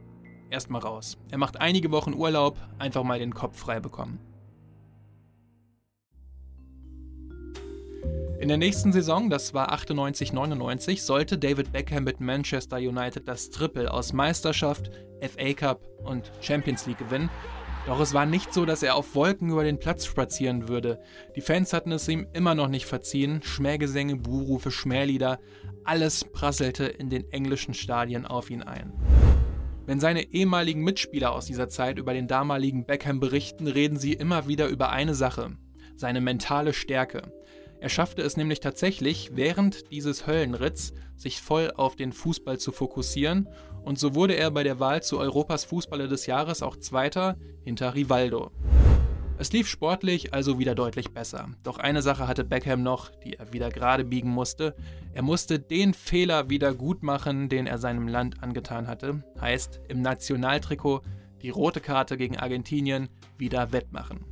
Erstmal 0.49 0.81
raus. 0.81 1.19
Er 1.31 1.37
macht 1.37 1.61
einige 1.61 1.91
Wochen 1.91 2.15
Urlaub, 2.15 2.57
einfach 2.79 3.03
mal 3.03 3.19
den 3.19 3.35
Kopf 3.35 3.59
frei 3.59 3.79
bekommen. 3.79 4.19
In 8.41 8.49
der 8.49 8.57
nächsten 8.57 8.93
Saison, 8.93 9.29
das 9.29 9.53
war 9.53 9.75
98-99, 9.75 11.03
sollte 11.03 11.37
David 11.37 11.73
Beckham 11.73 12.05
mit 12.05 12.21
Manchester 12.21 12.79
United 12.79 13.29
das 13.29 13.51
Triple 13.51 13.93
aus 13.93 14.15
Meisterschaft, 14.15 14.91
FA 15.21 15.53
Cup 15.53 15.87
und 16.05 16.31
Champions 16.41 16.87
League 16.87 16.99
gewinnen. 16.99 17.29
Doch 17.87 18.01
es 18.01 18.13
war 18.13 18.27
nicht 18.27 18.53
so, 18.53 18.67
dass 18.67 18.83
er 18.83 18.97
auf 18.97 19.15
Wolken 19.15 19.51
über 19.51 19.65
den 19.65 19.79
Platz 19.79 20.05
spazieren 20.05 20.69
würde. 20.69 21.01
Die 21.37 21.41
Fans 21.41 21.73
hatten 21.73 21.93
es 21.93 22.07
ihm 22.09 22.27
immer 22.35 22.55
noch 22.55 22.69
nicht 22.69 22.87
verziehen. 22.87 23.41
Schmähgesänge, 23.43 24.17
Buhrufe, 24.17 24.71
Schmählieder, 24.71 25.39
alles 25.85 26.25
prasselte 26.25 26.85
in 26.85 27.09
den 27.09 27.31
englischen 27.33 27.73
Stadien 27.73 28.27
auf 28.27 28.51
ihn 28.51 28.63
ein. 28.63 28.93
Wenn 29.87 30.01
seine 30.01 30.35
ehemaligen 30.35 30.83
Mitspieler 30.83 31.33
aus 31.33 31.47
dieser 31.47 31.71
Zeit 31.71 31.99
über 31.99 32.13
den 32.13 32.29
damaligen 32.29 32.85
Beckham 32.85 33.21
berichten, 33.21 33.67
reden 33.67 33.99
sie 33.99 34.13
immer 34.13 34.47
wieder 34.47 34.69
über 34.69 34.91
eine 34.91 35.15
Sache, 35.15 35.57
seine 35.97 36.21
mentale 36.21 36.75
Stärke. 36.75 37.23
Er 37.81 37.89
schaffte 37.89 38.21
es 38.21 38.37
nämlich 38.37 38.61
tatsächlich, 38.61 39.31
während 39.35 39.91
dieses 39.91 40.27
Höllenritts 40.27 40.93
sich 41.17 41.41
voll 41.41 41.73
auf 41.75 41.97
den 41.97 42.13
Fußball 42.13 42.59
zu 42.59 42.71
fokussieren 42.71 43.49
und 43.83 43.99
so 43.99 44.15
wurde 44.15 44.35
er 44.35 44.51
bei 44.51 44.65
der 44.65 44.81
Wahl 44.81 45.03
zu 45.03 45.19
Europas 45.19 45.65
Fußballer 45.65 46.09
des 46.09 46.27
Jahres 46.27 46.63
auch 46.63 46.77
Zweiter 46.77 47.39
hinter 47.69 47.95
Rivaldo. 47.95 48.51
Es 49.37 49.53
lief 49.53 49.69
sportlich 49.69 50.33
also 50.33 50.59
wieder 50.59 50.75
deutlich 50.75 51.11
besser. 51.11 51.51
Doch 51.65 51.79
eine 51.79 52.01
Sache 52.01 52.27
hatte 52.27 52.43
Beckham 52.43 52.83
noch, 52.83 53.11
die 53.11 53.35
er 53.35 53.53
wieder 53.53 53.69
gerade 53.69 54.05
biegen 54.05 54.31
musste. 54.31 54.75
Er 55.13 55.23
musste 55.23 55.59
den 55.59 55.93
Fehler 55.93 56.49
wieder 56.49 56.73
gut 56.73 57.03
machen, 57.03 57.51
den 57.51 57.67
er 57.67 57.77
seinem 57.77 58.09
Land 58.09 58.43
angetan 58.43 58.87
hatte. 58.87 59.23
Heißt, 59.39 59.83
im 59.89 60.01
Nationaltrikot 60.01 61.03
die 61.43 61.51
rote 61.51 61.81
Karte 61.81 62.17
gegen 62.17 62.39
Argentinien 62.39 63.11
wieder 63.37 63.71
wettmachen. 63.71 64.25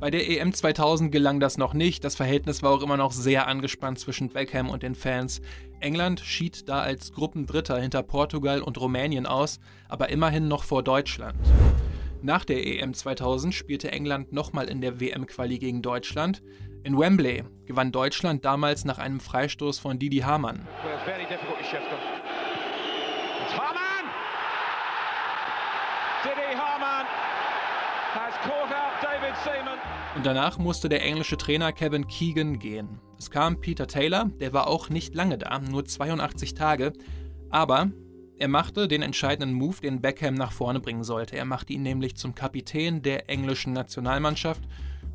Bei 0.00 0.10
der 0.10 0.28
EM 0.28 0.52
2000 0.52 1.12
gelang 1.12 1.38
das 1.38 1.56
noch 1.56 1.72
nicht. 1.72 2.02
Das 2.02 2.16
Verhältnis 2.16 2.64
war 2.64 2.72
auch 2.72 2.82
immer 2.82 2.96
noch 2.96 3.12
sehr 3.12 3.46
angespannt 3.46 4.00
zwischen 4.00 4.28
Beckham 4.28 4.70
und 4.70 4.82
den 4.82 4.96
Fans. 4.96 5.40
England 5.78 6.18
schied 6.18 6.68
da 6.68 6.80
als 6.80 7.12
Gruppendritter 7.12 7.80
hinter 7.80 8.02
Portugal 8.02 8.60
und 8.60 8.80
Rumänien 8.80 9.26
aus, 9.26 9.60
aber 9.88 10.08
immerhin 10.08 10.48
noch 10.48 10.64
vor 10.64 10.82
Deutschland. 10.82 11.38
Nach 12.22 12.44
der 12.44 12.66
EM 12.66 12.92
2000 12.92 13.54
spielte 13.54 13.90
England 13.92 14.30
nochmal 14.30 14.68
in 14.68 14.82
der 14.82 15.00
WM-Quali 15.00 15.58
gegen 15.58 15.80
Deutschland. 15.80 16.42
In 16.82 16.98
Wembley 16.98 17.44
gewann 17.64 17.92
Deutschland 17.92 18.44
damals 18.44 18.84
nach 18.84 18.98
einem 18.98 19.20
Freistoß 19.20 19.78
von 19.78 19.98
Didi 19.98 20.18
Hamann. 20.18 20.68
Didi 26.22 26.54
Hamann 26.54 27.06
has 28.14 28.34
caught 28.42 28.70
out 28.70 28.92
David 29.02 29.34
Seaman. 29.42 29.78
Und 30.14 30.26
danach 30.26 30.58
musste 30.58 30.90
der 30.90 31.02
englische 31.02 31.38
Trainer 31.38 31.72
Kevin 31.72 32.06
Keegan 32.06 32.58
gehen. 32.58 33.00
Es 33.18 33.30
kam 33.30 33.60
Peter 33.60 33.86
Taylor, 33.86 34.26
der 34.40 34.52
war 34.52 34.66
auch 34.66 34.90
nicht 34.90 35.14
lange 35.14 35.38
da, 35.38 35.58
nur 35.58 35.86
82 35.86 36.52
Tage, 36.52 36.92
aber 37.48 37.90
er 38.40 38.48
machte 38.48 38.88
den 38.88 39.02
entscheidenden 39.02 39.54
Move, 39.54 39.82
den 39.82 40.00
Beckham 40.00 40.32
nach 40.32 40.52
vorne 40.52 40.80
bringen 40.80 41.04
sollte. 41.04 41.36
Er 41.36 41.44
machte 41.44 41.74
ihn 41.74 41.82
nämlich 41.82 42.16
zum 42.16 42.34
Kapitän 42.34 43.02
der 43.02 43.28
englischen 43.28 43.74
Nationalmannschaft 43.74 44.62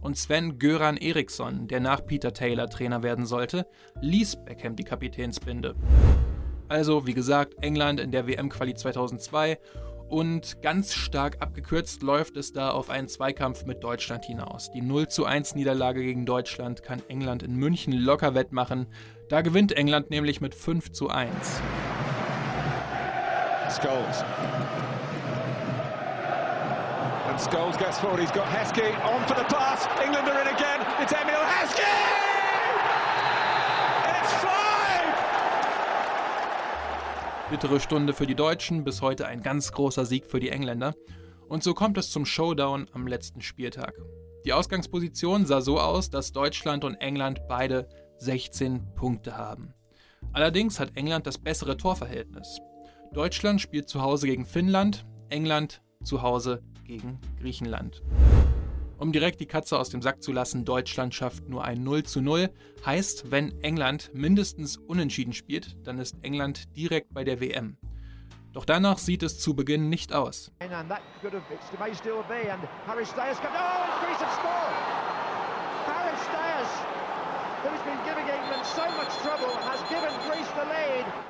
und 0.02 0.16
Sven 0.16 0.60
Göran 0.60 0.96
Eriksson, 0.96 1.68
der 1.68 1.80
nach 1.80 2.06
Peter 2.06 2.34
Taylor 2.34 2.70
Trainer 2.70 3.02
werden 3.02 3.26
sollte, 3.26 3.66
ließ 4.00 4.46
Beckham 4.46 4.76
die 4.76 4.84
Kapitänsbinde. 4.84 5.76
Also, 6.68 7.08
wie 7.08 7.16
gesagt, 7.16 7.56
England 7.62 8.00
in 8.00 8.12
der 8.12 8.28
WM-Quali 8.28 8.76
2002 8.76 9.58
und 10.08 10.62
ganz 10.62 10.94
stark 10.94 11.42
abgekürzt 11.42 12.04
läuft 12.04 12.38
es 12.38 12.54
da 12.54 12.70
auf 12.70 12.92
einen 12.92 13.08
Zweikampf 13.08 13.66
mit 13.66 13.84
Deutschland 13.84 14.26
hinaus. 14.26 14.70
Die 14.72 14.82
0 14.82 15.08
zu 15.08 15.26
1 15.26 15.56
Niederlage 15.56 16.04
gegen 16.04 16.28
Deutschland 16.28 16.84
kann 16.84 17.02
England 17.08 17.42
in 17.42 17.56
München 17.56 17.92
locker 17.92 18.36
wettmachen. 18.36 18.86
Da 19.30 19.42
gewinnt 19.42 19.72
England 19.72 20.12
nämlich 20.12 20.42
mit 20.42 20.54
5 20.54 20.92
zu 20.92 21.10
1. 21.10 21.32
Scholes. 23.70 24.24
And 27.28 27.40
Scholes 27.40 27.78
gets 27.78 28.00
forward. 28.00 28.20
He's 28.20 28.32
got 28.32 28.48
Heskey 28.48 28.94
on 29.04 29.26
for 29.28 29.36
the 29.36 29.46
pass. 29.46 29.88
England 30.00 30.28
are 30.30 30.42
in 30.42 30.48
again. 30.48 30.82
It's 31.02 31.12
Emil 31.12 31.44
Heskey! 31.44 32.26
Bittere 37.50 37.80
Stunde 37.80 38.14
für 38.14 38.26
die 38.26 38.36
Deutschen, 38.36 38.84
bis 38.84 39.04
heute 39.04 39.28
ein 39.28 39.42
ganz 39.42 39.72
großer 39.72 40.06
Sieg 40.06 40.26
für 40.26 40.40
die 40.40 40.50
Engländer. 40.50 40.96
Und 41.48 41.64
so 41.64 41.76
kommt 41.76 41.98
es 41.98 42.10
zum 42.10 42.26
Showdown 42.26 42.88
am 42.92 43.06
letzten 43.06 43.42
Spieltag. 43.42 43.94
Die 44.46 44.54
Ausgangsposition 44.54 45.46
sah 45.46 45.62
so 45.62 45.80
aus, 45.80 46.10
dass 46.10 46.32
Deutschland 46.32 46.84
und 46.84 46.96
England 46.96 47.42
beide 47.48 47.88
16 48.18 48.96
Punkte 48.96 49.38
haben. 49.38 49.74
Allerdings 50.34 50.80
hat 50.80 50.96
England 50.96 51.28
das 51.28 51.38
bessere 51.38 51.78
Torverhältnis. 51.78 52.60
Deutschland 53.14 53.62
spielt 53.62 53.90
zu 53.90 54.02
Hause 54.02 54.28
gegen 54.28 54.46
Finnland, 54.46 55.06
England 55.30 55.82
zu 56.04 56.22
Hause 56.22 56.62
gegen 56.84 57.20
Griechenland. 57.40 58.04
Um 58.98 59.12
direkt 59.12 59.40
die 59.42 59.46
Katze 59.46 59.78
aus 59.78 59.90
dem 59.90 60.02
Sack 60.02 60.24
zu 60.24 60.32
lassen, 60.32 60.64
Deutschland 60.64 61.14
schafft 61.14 61.50
nur 61.50 61.66
ein 61.66 61.84
0 61.84 62.04
zu 62.04 62.22
0. 62.22 62.50
Heißt, 62.86 63.30
wenn 63.32 63.62
England 63.62 64.12
mindestens 64.14 64.78
unentschieden 64.78 65.34
spielt, 65.34 65.78
dann 65.86 66.00
ist 66.00 66.16
England 66.22 66.76
direkt 66.78 67.14
bei 67.14 67.24
der 67.24 67.42
WM. 67.42 67.78
Doch 68.54 68.64
danach 68.64 68.98
sieht 68.98 69.22
es 69.22 69.38
zu 69.38 69.54
Beginn 69.54 69.90
nicht 69.90 70.14
aus. 70.14 70.50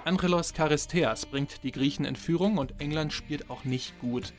Angelos 0.06 0.54
Charisteas 0.54 1.26
bringt 1.26 1.64
die 1.64 1.72
Griechen 1.72 2.06
in 2.06 2.16
Führung 2.16 2.58
und 2.58 2.80
England 2.80 3.12
spielt 3.12 3.50
auch 3.50 3.64
nicht 3.64 4.00
gut. 4.00 4.34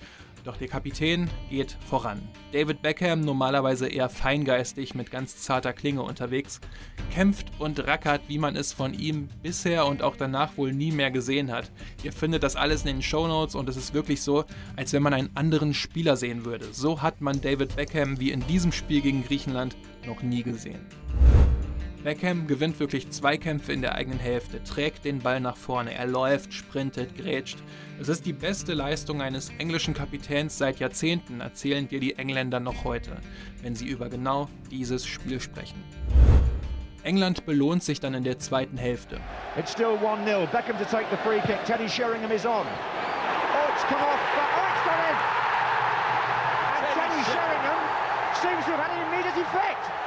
Doch 0.44 0.56
der 0.56 0.68
Kapitän 0.68 1.28
geht 1.50 1.76
voran. 1.88 2.22
David 2.52 2.80
Beckham, 2.80 3.22
normalerweise 3.22 3.88
eher 3.88 4.08
feingeistig 4.08 4.94
mit 4.94 5.10
ganz 5.10 5.38
zarter 5.38 5.72
Klinge 5.72 6.02
unterwegs, 6.02 6.60
kämpft 7.12 7.48
und 7.58 7.84
rackert, 7.84 8.22
wie 8.28 8.38
man 8.38 8.54
es 8.54 8.72
von 8.72 8.94
ihm 8.94 9.28
bisher 9.42 9.86
und 9.86 10.02
auch 10.02 10.14
danach 10.14 10.56
wohl 10.56 10.72
nie 10.72 10.92
mehr 10.92 11.10
gesehen 11.10 11.50
hat. 11.50 11.72
Ihr 12.04 12.12
findet 12.12 12.44
das 12.44 12.54
alles 12.54 12.82
in 12.82 12.86
den 12.86 13.02
Shownotes 13.02 13.56
und 13.56 13.68
es 13.68 13.76
ist 13.76 13.92
wirklich 13.92 14.22
so, 14.22 14.44
als 14.76 14.92
wenn 14.92 15.02
man 15.02 15.14
einen 15.14 15.30
anderen 15.34 15.74
Spieler 15.74 16.16
sehen 16.16 16.44
würde. 16.44 16.72
So 16.72 17.02
hat 17.02 17.20
man 17.20 17.40
David 17.40 17.74
Beckham 17.74 18.20
wie 18.20 18.30
in 18.30 18.46
diesem 18.46 18.70
Spiel 18.70 19.00
gegen 19.00 19.24
Griechenland 19.24 19.76
noch 20.06 20.22
nie 20.22 20.44
gesehen. 20.44 20.86
Beckham 22.06 22.46
gewinnt 22.46 22.78
wirklich 22.78 23.10
zwei 23.10 23.36
Kämpfe 23.36 23.72
in 23.72 23.82
der 23.82 23.96
eigenen 23.96 24.20
Hälfte, 24.20 24.62
trägt 24.62 25.04
den 25.04 25.18
Ball 25.18 25.40
nach 25.40 25.56
vorne, 25.56 25.92
er 25.92 26.06
läuft, 26.06 26.54
sprintet, 26.54 27.16
grätscht. 27.18 27.58
Es 28.00 28.08
ist 28.08 28.24
die 28.26 28.32
beste 28.32 28.74
Leistung 28.74 29.20
eines 29.20 29.50
englischen 29.58 29.92
Kapitäns 29.92 30.56
seit 30.56 30.78
Jahrzehnten, 30.78 31.40
erzählen 31.40 31.88
dir 31.88 31.98
die 31.98 32.16
Engländer 32.16 32.60
noch 32.60 32.84
heute, 32.84 33.16
wenn 33.60 33.74
sie 33.74 33.88
über 33.88 34.08
genau 34.08 34.48
dieses 34.70 35.04
Spiel 35.04 35.40
sprechen. 35.40 35.82
England 37.02 37.44
belohnt 37.44 37.82
sich 37.82 37.98
dann 37.98 38.14
in 38.14 38.22
der 38.22 38.38
zweiten 38.38 38.76
Hälfte. 38.76 39.18
It's 39.58 39.72
still 39.72 39.98
1-0. 39.98 40.46
Beckham 40.52 40.78
to 40.78 40.84
take 40.84 41.06
the 41.10 41.16
free 41.28 41.40
kick. 41.40 41.58
Teddy 41.64 41.88
Sheringham 41.88 42.30
is 42.30 42.46
on. 42.46 42.66
Oh, 42.66 43.72
it's 43.74 43.82
come 43.88 43.98
off. 43.98 44.20
Oh, 44.38 44.68
it's 44.70 44.84
gone 44.86 45.02
in. 45.10 45.16
And 46.70 46.86
Teddy 46.94 47.22
Sheringham 47.32 47.80
seems 48.40 48.64
to 48.64 48.70
have 48.76 48.86
had 48.86 48.92
an 48.94 49.12
immediate 49.12 49.36
effect. 49.42 50.05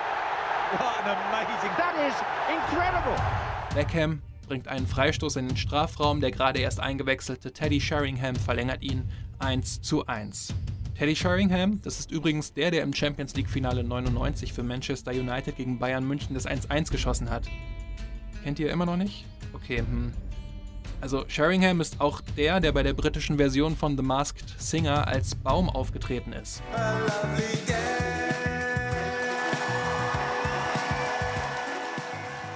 Beckham 3.74 4.22
bringt 4.48 4.68
einen 4.68 4.88
Freistoß 4.88 5.38
in 5.38 5.48
den 5.48 5.58
Strafraum. 5.58 6.22
Der 6.22 6.32
gerade 6.32 6.60
erst 6.60 6.80
eingewechselte 6.80 7.52
Teddy 7.54 7.80
Sheringham 7.82 8.36
verlängert 8.36 8.82
ihn 8.82 9.10
1 9.40 9.82
zu 9.82 10.06
1. 10.06 10.54
Teddy 10.98 11.16
Sheringham, 11.16 11.80
das 11.82 12.00
ist 12.00 12.12
übrigens 12.12 12.54
der, 12.54 12.72
der 12.72 12.84
im 12.84 12.94
Champions 12.94 13.34
League-Finale 13.34 13.86
99 13.86 14.52
für 14.52 14.64
Manchester 14.64 15.12
United 15.12 15.56
gegen 15.56 15.80
Bayern 15.80 16.06
München 16.06 16.34
das 16.34 16.46
1-1 16.46 16.92
geschossen 16.92 17.30
hat. 17.30 17.44
Kennt 18.44 18.60
ihr 18.60 18.70
immer 18.70 18.86
noch 18.86 18.98
nicht? 18.98 19.26
Okay, 19.54 19.78
hm. 19.78 20.14
Also 21.00 21.24
Sheringham 21.30 21.80
ist 21.80 22.02
auch 22.02 22.20
der, 22.36 22.60
der 22.60 22.74
bei 22.74 22.84
der 22.84 22.94
britischen 22.94 23.38
Version 23.38 23.78
von 23.78 23.96
The 23.96 24.04
Masked 24.04 24.56
Singer 24.58 25.08
als 25.08 25.36
Baum 25.36 25.70
aufgetreten 25.70 26.34
ist. 26.34 26.62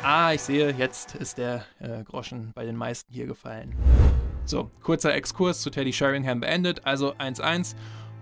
Ah, 0.06 0.34
ich 0.34 0.42
sehe, 0.42 0.72
jetzt 0.72 1.16
ist 1.16 1.38
der 1.38 1.64
äh, 1.80 2.04
Groschen 2.04 2.52
bei 2.54 2.66
den 2.66 2.76
meisten 2.76 3.14
hier 3.14 3.26
gefallen. 3.26 3.74
So, 4.44 4.70
kurzer 4.82 5.14
Exkurs 5.14 5.62
zu 5.62 5.70
Teddy 5.70 5.94
Sheringham 5.94 6.42
beendet, 6.42 6.86
also 6.86 7.14
1-1. 7.14 7.76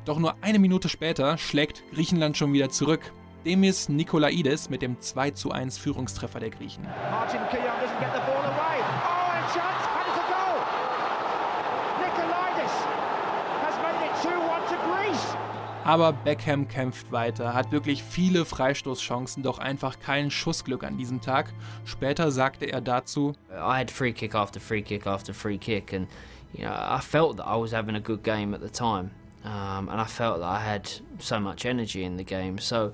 Doch 0.05 0.19
nur 0.19 0.35
eine 0.41 0.59
Minute 0.59 0.89
später 0.89 1.39
schlägt 1.39 1.83
Griechenland 1.91 2.37
schon 2.37 2.53
wieder 2.53 2.69
zurück. 2.69 3.11
Demis 3.47 3.89
Nikolaidis 3.89 4.69
mit 4.69 4.83
dem 4.83 4.97
2-1 4.97 5.79
Führungstreffer 5.79 6.39
der 6.39 6.51
Griechen. 6.51 6.83
Martin 6.83 7.39
Keon 7.49 7.63
doesn't 7.63 7.99
get 7.99 8.13
the 8.13 8.21
ball 8.29 8.45
away. 8.45 8.77
Oh, 9.01 9.31
and 9.33 9.47
chance, 9.49 9.81
and 9.89 10.05
it's 10.05 10.21
a 10.21 10.27
goal! 10.29 10.61
Nikolaidis 11.97 12.75
has 13.65 13.75
made 13.81 14.05
it 14.05 14.13
2-1 14.21 14.69
to 14.69 14.77
Greece. 14.85 15.35
Aber 15.83 16.13
Beckham 16.13 16.67
kämpft 16.67 17.11
weiter, 17.11 17.53
hat 17.53 17.71
wirklich 17.71 18.03
viele 18.03 18.45
Freistoßchancen, 18.45 19.41
doch 19.41 19.57
einfach 19.57 19.99
kein 19.99 20.29
Schussglück 20.29 20.83
an 20.83 20.97
diesem 20.97 21.21
Tag. 21.21 21.53
Später 21.85 22.31
sagte 22.31 22.65
er 22.65 22.81
dazu: 22.81 23.33
I 23.51 23.79
had 23.79 23.89
free 23.89 24.13
kick 24.13 24.35
after 24.35 24.59
free 24.59 24.83
kick 24.83 25.07
after 25.07 25.33
free 25.33 25.57
kick 25.57 25.91
and 25.93 26.07
you 26.53 26.65
know, 26.65 26.71
I 26.71 26.99
felt 27.01 27.37
that 27.37 27.47
I 27.47 27.55
was 27.55 27.71
having 27.71 27.95
a 27.95 27.99
good 27.99 28.23
game 28.23 28.53
at 28.53 28.61
the 28.61 28.69
time. 28.69 29.11
Um, 29.43 29.89
and 29.89 29.99
I 29.99 30.05
felt 30.05 30.39
that 30.39 30.49
I 30.49 30.59
had 30.59 30.91
so 31.19 31.39
much 31.39 31.65
energy 31.65 32.03
in 32.03 32.17
the 32.17 32.23
game. 32.23 32.59
So 32.59 32.93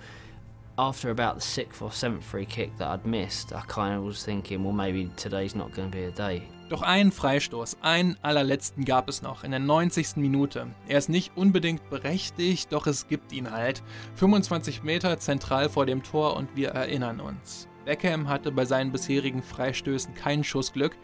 after 0.77 1.09
about 1.09 1.35
the 1.35 1.41
sixth 1.41 1.81
or 1.81 1.91
seventh 1.91 2.23
free 2.23 2.45
kick 2.45 2.77
that 2.77 2.87
I'd 2.87 3.05
missed, 3.05 3.51
I 3.53 3.61
kind 3.67 3.95
of 3.95 4.03
was 4.03 4.23
thinking, 4.23 4.63
well, 4.63 4.73
maybe 4.73 5.11
today's 5.17 5.55
not 5.55 5.73
going 5.73 5.91
to 5.91 5.97
be 5.97 6.03
a 6.03 6.11
day. 6.11 6.47
Doch 6.69 6.81
einen 6.81 7.13
Freistoß, 7.13 7.77
einen 7.81 8.17
allerletzten 8.21 8.83
gab 8.83 9.07
es 9.07 9.21
noch 9.21 9.45
in 9.45 9.51
der 9.51 9.61
90. 9.61 10.17
Minute. 10.17 10.67
Er 10.89 10.97
ist 10.97 11.07
nicht 11.07 11.31
unbedingt 11.37 11.89
berechtigt, 11.89 12.73
doch 12.73 12.87
es 12.87 13.07
gibt 13.07 13.31
ihn 13.31 13.51
halt. 13.51 13.81
25 14.15 14.83
Meter 14.83 15.17
zentral 15.17 15.69
vor 15.69 15.85
dem 15.85 16.03
Tor 16.03 16.35
und 16.35 16.55
wir 16.55 16.69
erinnern 16.69 17.21
uns. 17.21 17.69
Beckham 17.85 18.27
hatte 18.27 18.51
bei 18.51 18.65
seinen 18.65 18.91
bisherigen 18.91 19.41
Freistößen 19.41 20.13
kein 20.13 20.43
Schussglück, 20.43 20.97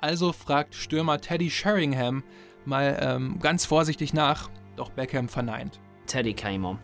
also 0.00 0.32
fragt 0.32 0.74
Stürmer 0.74 1.20
Teddy 1.20 1.48
Sheringham 1.48 2.24
mal 2.64 2.98
ähm, 3.00 3.38
ganz 3.38 3.66
vorsichtig 3.66 4.14
nach, 4.14 4.50
doch 4.74 4.90
Beckham 4.90 5.28
verneint. 5.28 5.78
Teddy 6.06 6.34
came 6.34 6.66
on 6.66 6.78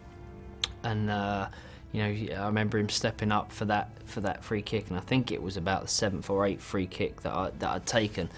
and 0.83 1.11
uh, 1.11 1.47
you 1.93 2.03
know 2.03 2.43
I 2.43 2.47
remember 2.47 2.79
him 2.79 2.89
stepping 2.89 3.33
up 3.33 3.53
for 3.53 3.65
that 3.67 3.91
for 4.07 4.21
that 4.21 4.45
free 4.45 4.63
kick 4.63 4.89
and 4.89 4.97
I 4.97 5.01
think 5.01 5.33
it 5.33 5.43
was 5.43 5.57
about 5.57 5.83
the 5.83 5.89
seventh 5.89 6.31
or 6.31 6.47
eighth 6.47 6.63
free 6.63 6.87
kick 6.87 7.23
that 7.23 7.33
I 7.33 7.51
that 7.59 7.71
I'd 7.71 7.87
taken 7.87 8.29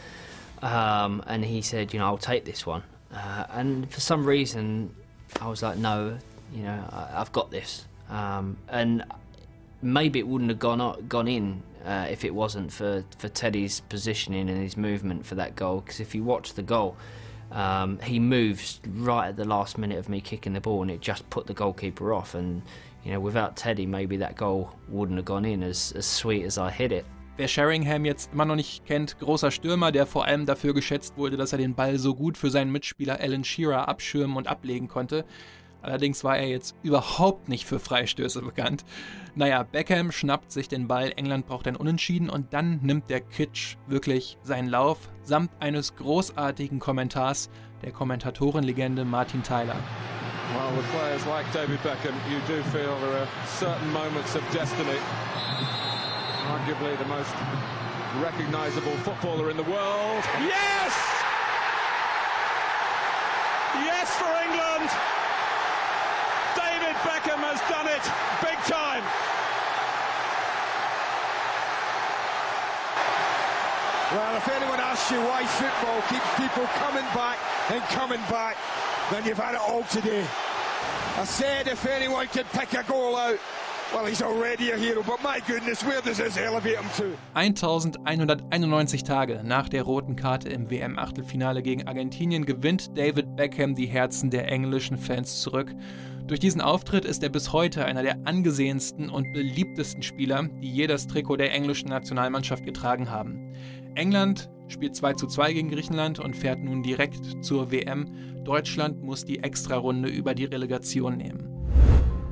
um, 0.62 1.23
and 1.26 1.44
he 1.44 1.62
said 1.62 1.92
you 1.92 1.99
know 1.99 2.06
I'll 2.06 2.18
take 2.18 2.44
this 2.44 2.64
one 2.66 2.82
uh, 3.12 3.47
and 3.50 3.90
for 3.90 4.00
some 4.00 4.25
reason 4.25 4.94
I 5.40 5.49
was 5.49 5.62
like 5.62 5.78
no 5.78 6.18
you 6.52 6.62
know 6.62 6.85
I, 6.90 7.18
have 7.18 7.32
got 7.32 7.50
this 7.50 7.87
um, 8.09 8.56
and 8.68 9.04
maybe 9.82 10.18
it 10.18 10.26
wouldn't 10.26 10.50
have 10.50 10.59
gone 10.59 11.04
gone 11.09 11.28
in 11.28 11.62
uh, 11.85 12.06
if 12.11 12.25
it 12.25 12.35
wasn't 12.35 12.73
for, 12.73 13.04
for 13.18 13.28
Teddy's 13.28 13.80
positioning 13.80 14.49
and 14.49 14.59
his 14.62 14.76
movement 14.76 15.26
for 15.26 15.35
that 15.37 15.56
goal. 15.56 15.80
Because 15.80 16.00
if 16.00 16.14
you 16.14 16.23
watch 16.23 16.54
the 16.54 16.62
goal, 16.62 16.97
um, 17.50 17.99
he 18.00 18.18
moves 18.18 18.80
right 18.87 19.28
at 19.28 19.37
the 19.37 19.44
last 19.44 19.78
minute 19.78 19.99
of 19.99 20.09
me 20.09 20.21
kicking 20.21 20.52
the 20.52 20.61
ball, 20.61 20.82
and 20.82 20.90
it 20.90 21.00
just 21.00 21.28
put 21.30 21.47
the 21.47 21.54
goalkeeper 21.54 22.12
off. 22.12 22.35
And 22.35 22.62
you 23.04 23.12
know, 23.12 23.21
without 23.21 23.56
Teddy, 23.56 23.87
maybe 23.87 24.18
that 24.18 24.37
goal 24.37 24.71
wouldn't 24.92 25.16
have 25.16 25.25
gone 25.25 25.44
in 25.44 25.62
as, 25.62 25.92
as 25.97 26.06
sweet 26.06 26.44
as 26.44 26.59
I 26.59 26.71
hit 26.71 26.92
it. 26.92 27.04
Wer 27.37 27.49
Sheringham 27.49 28.04
jetzt 28.04 28.32
immer 28.32 28.44
noch 28.44 28.56
nicht 28.56 28.85
kennt, 28.85 29.18
großer 29.18 29.50
Stürmer, 29.50 29.90
der 29.90 30.06
vor 30.06 30.26
allem 30.26 30.44
dafür 30.44 30.75
geschätzt 30.75 31.16
wurde, 31.16 31.37
dass 31.38 31.52
er 31.52 31.59
den 31.59 31.75
Ball 31.75 31.99
so 31.99 32.14
gut 32.14 32.37
für 32.37 32.50
seinen 32.50 32.71
Mitspieler 32.71 33.21
Alan 33.21 33.42
Shearer 33.42 33.88
abschirmen 33.88 34.37
und 34.37 34.49
ablegen 34.49 34.87
konnte. 34.87 35.25
Allerdings 35.80 36.23
war 36.23 36.37
er 36.37 36.47
jetzt 36.47 36.76
überhaupt 36.82 37.49
nicht 37.49 37.66
für 37.66 37.80
Freistöße 37.80 38.42
bekannt. 38.42 38.85
Naja, 39.35 39.64
Beckham 39.64 40.12
schnappt 40.12 40.52
sich 40.52 40.68
den 40.68 40.87
Ball, 40.87 41.12
England 41.16 41.47
braucht 41.47 41.66
ein 41.66 41.75
Unentschieden 41.75 42.30
und 42.30 42.52
dann 42.52 42.78
nimmt 42.82 43.11
der 43.11 43.21
Kitsch 43.21 43.76
wirklich 43.88 44.38
seinen 44.42 44.68
Lauf, 44.68 45.11
samt 45.23 45.50
eines 45.59 45.97
großartigen 45.97 46.78
Kommentars 46.78 47.50
der 47.82 47.90
Kommentatorenlegende 47.92 49.04
Martin 49.04 49.42
Tyler. 49.42 49.76
Well, 50.54 50.76
with 50.76 50.85
players 50.92 51.25
like 51.25 51.50
David 51.50 51.80
Beckham, 51.80 52.12
you 52.30 52.38
do 52.47 52.62
feel 52.64 52.99
there 53.00 53.23
are 53.23 53.28
certain 53.47 53.88
moments 53.88 54.35
of 54.35 54.42
destiny. 54.52 55.00
Arguably 56.44 56.99
the 56.99 57.09
most 57.09 57.32
recognizable 58.21 58.92
footballer 58.99 59.49
in 59.49 59.56
the 59.56 59.64
world. 59.64 60.23
Yes! 60.44 60.92
Yes 63.80 64.12
for 64.21 64.28
England! 64.44 64.92
David 66.52 66.97
Beckham 67.00 67.40
has 67.49 67.61
done 67.73 67.88
it 67.88 68.04
big 68.44 68.61
time. 68.68 69.00
Well, 74.12 74.37
if 74.37 74.49
anyone 74.52 74.80
asks 74.80 75.11
you 75.11 75.16
why 75.25 75.47
football 75.47 76.02
keeps 76.12 76.28
people 76.37 76.66
coming 76.76 77.09
back 77.16 77.38
and 77.71 77.82
coming 77.97 78.21
back, 78.28 78.59
then 79.11 79.25
you've 79.25 79.38
had 79.38 79.54
it 79.54 79.61
all 79.61 79.85
today. 79.85 80.26
I 81.21 81.25
said 81.25 81.67
if 81.67 81.87
anyone 81.87 82.27
could 82.29 82.47
pick 82.53 82.73
a 82.75 82.83
goal 82.83 83.17
out, 83.17 83.39
well, 83.93 84.07
he's 84.07 84.23
already 84.23 84.71
a 84.71 84.77
hero, 84.77 85.03
but 85.03 85.23
my 85.23 85.41
goodness, 85.47 85.85
where 85.85 86.01
does 86.01 86.19
this 86.19 86.37
elevate 86.37 86.77
him 86.77 86.91
to? 86.97 87.17
1191 87.35 89.05
Tage 89.05 89.43
nach 89.45 89.69
der 89.69 89.83
roten 89.83 90.17
Karte 90.17 90.49
im 90.49 90.71
WM-Achtelfinale 90.71 91.62
gegen 91.62 91.87
Argentinien 91.87 92.47
gewinnt 92.47 92.97
David 92.97 93.37
Beckham 93.37 93.75
die 93.75 93.87
Herzen 93.87 94.31
der 94.31 94.51
englischen 94.51 94.97
Fans 94.99 95.41
zurück 95.43 95.75
durch 96.27 96.39
diesen 96.39 96.61
Auftritt 96.61 97.04
ist 97.04 97.23
er 97.23 97.30
bis 97.30 97.52
heute 97.52 97.85
einer 97.85 98.02
der 98.02 98.17
angesehensten 98.25 99.11
und 99.11 99.33
beliebtesten 99.33 100.02
Spieler, 100.02 100.45
die 100.63 100.73
je 100.73 100.87
das 100.87 101.09
Trikot 101.09 101.37
der 101.37 101.52
englischen 101.52 101.89
Nationalmannschaft 101.89 102.65
getragen 102.65 103.11
haben. 103.11 103.52
England 103.95 104.50
spielt 104.69 104.97
2 104.97 105.15
zu 105.15 105.26
2 105.26 105.52
gegen 105.52 105.71
Griechenland 105.71 106.19
und 106.19 106.35
fährt 106.35 106.61
nun 106.61 106.83
direkt 106.83 107.45
zur 107.45 107.71
WM. 107.71 108.07
Deutschland 108.45 109.02
muss 109.02 109.25
die 109.25 109.41
Extrarunde 109.41 110.09
über 110.09 110.35
die 110.35 110.47
Relegation 110.47 111.17
nehmen. 111.17 111.49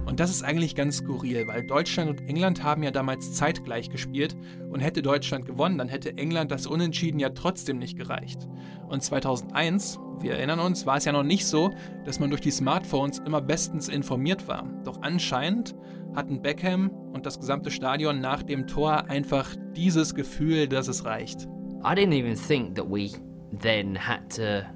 Und 0.06 0.18
das 0.18 0.30
ist 0.30 0.42
eigentlich 0.42 0.74
ganz 0.74 0.96
skurril, 0.96 1.46
weil 1.46 1.64
Deutschland 1.64 2.10
und 2.10 2.28
England 2.28 2.64
haben 2.64 2.82
ja 2.82 2.90
damals 2.90 3.34
zeitgleich 3.34 3.90
gespielt 3.90 4.36
und 4.68 4.80
hätte 4.80 5.02
Deutschland 5.02 5.46
gewonnen, 5.46 5.78
dann 5.78 5.88
hätte 5.88 6.18
England 6.18 6.50
das 6.50 6.66
Unentschieden 6.66 7.20
ja 7.20 7.28
trotzdem 7.28 7.78
nicht 7.78 7.96
gereicht. 7.96 8.48
Und 8.88 9.04
2001, 9.04 10.00
wir 10.18 10.32
erinnern 10.32 10.58
uns, 10.58 10.84
war 10.84 10.96
es 10.96 11.04
ja 11.04 11.12
noch 11.12 11.22
nicht 11.22 11.46
so, 11.46 11.70
dass 12.04 12.18
man 12.18 12.30
durch 12.30 12.42
die 12.42 12.50
Smartphones 12.50 13.20
immer 13.20 13.40
bestens 13.40 13.88
informiert 13.88 14.48
war. 14.48 14.68
Doch 14.84 15.00
anscheinend 15.02 15.76
hatten 16.14 16.42
Beckham 16.42 16.90
und 17.12 17.26
das 17.26 17.38
gesamte 17.38 17.70
Stadion 17.70 18.20
nach 18.20 18.42
dem 18.42 18.66
Tor 18.66 19.08
einfach 19.08 19.54
dieses 19.74 20.14
Gefühl, 20.14 20.68
dass 20.68 20.88
es 20.88 21.04
reicht. 21.04 21.48
I 21.82 21.94
didn't 21.94 22.12
even 22.12 22.34
think 22.34 22.74
that 22.76 22.86
we 22.88 23.10
then 23.52 23.94
had 23.94 24.28
to 24.36 24.66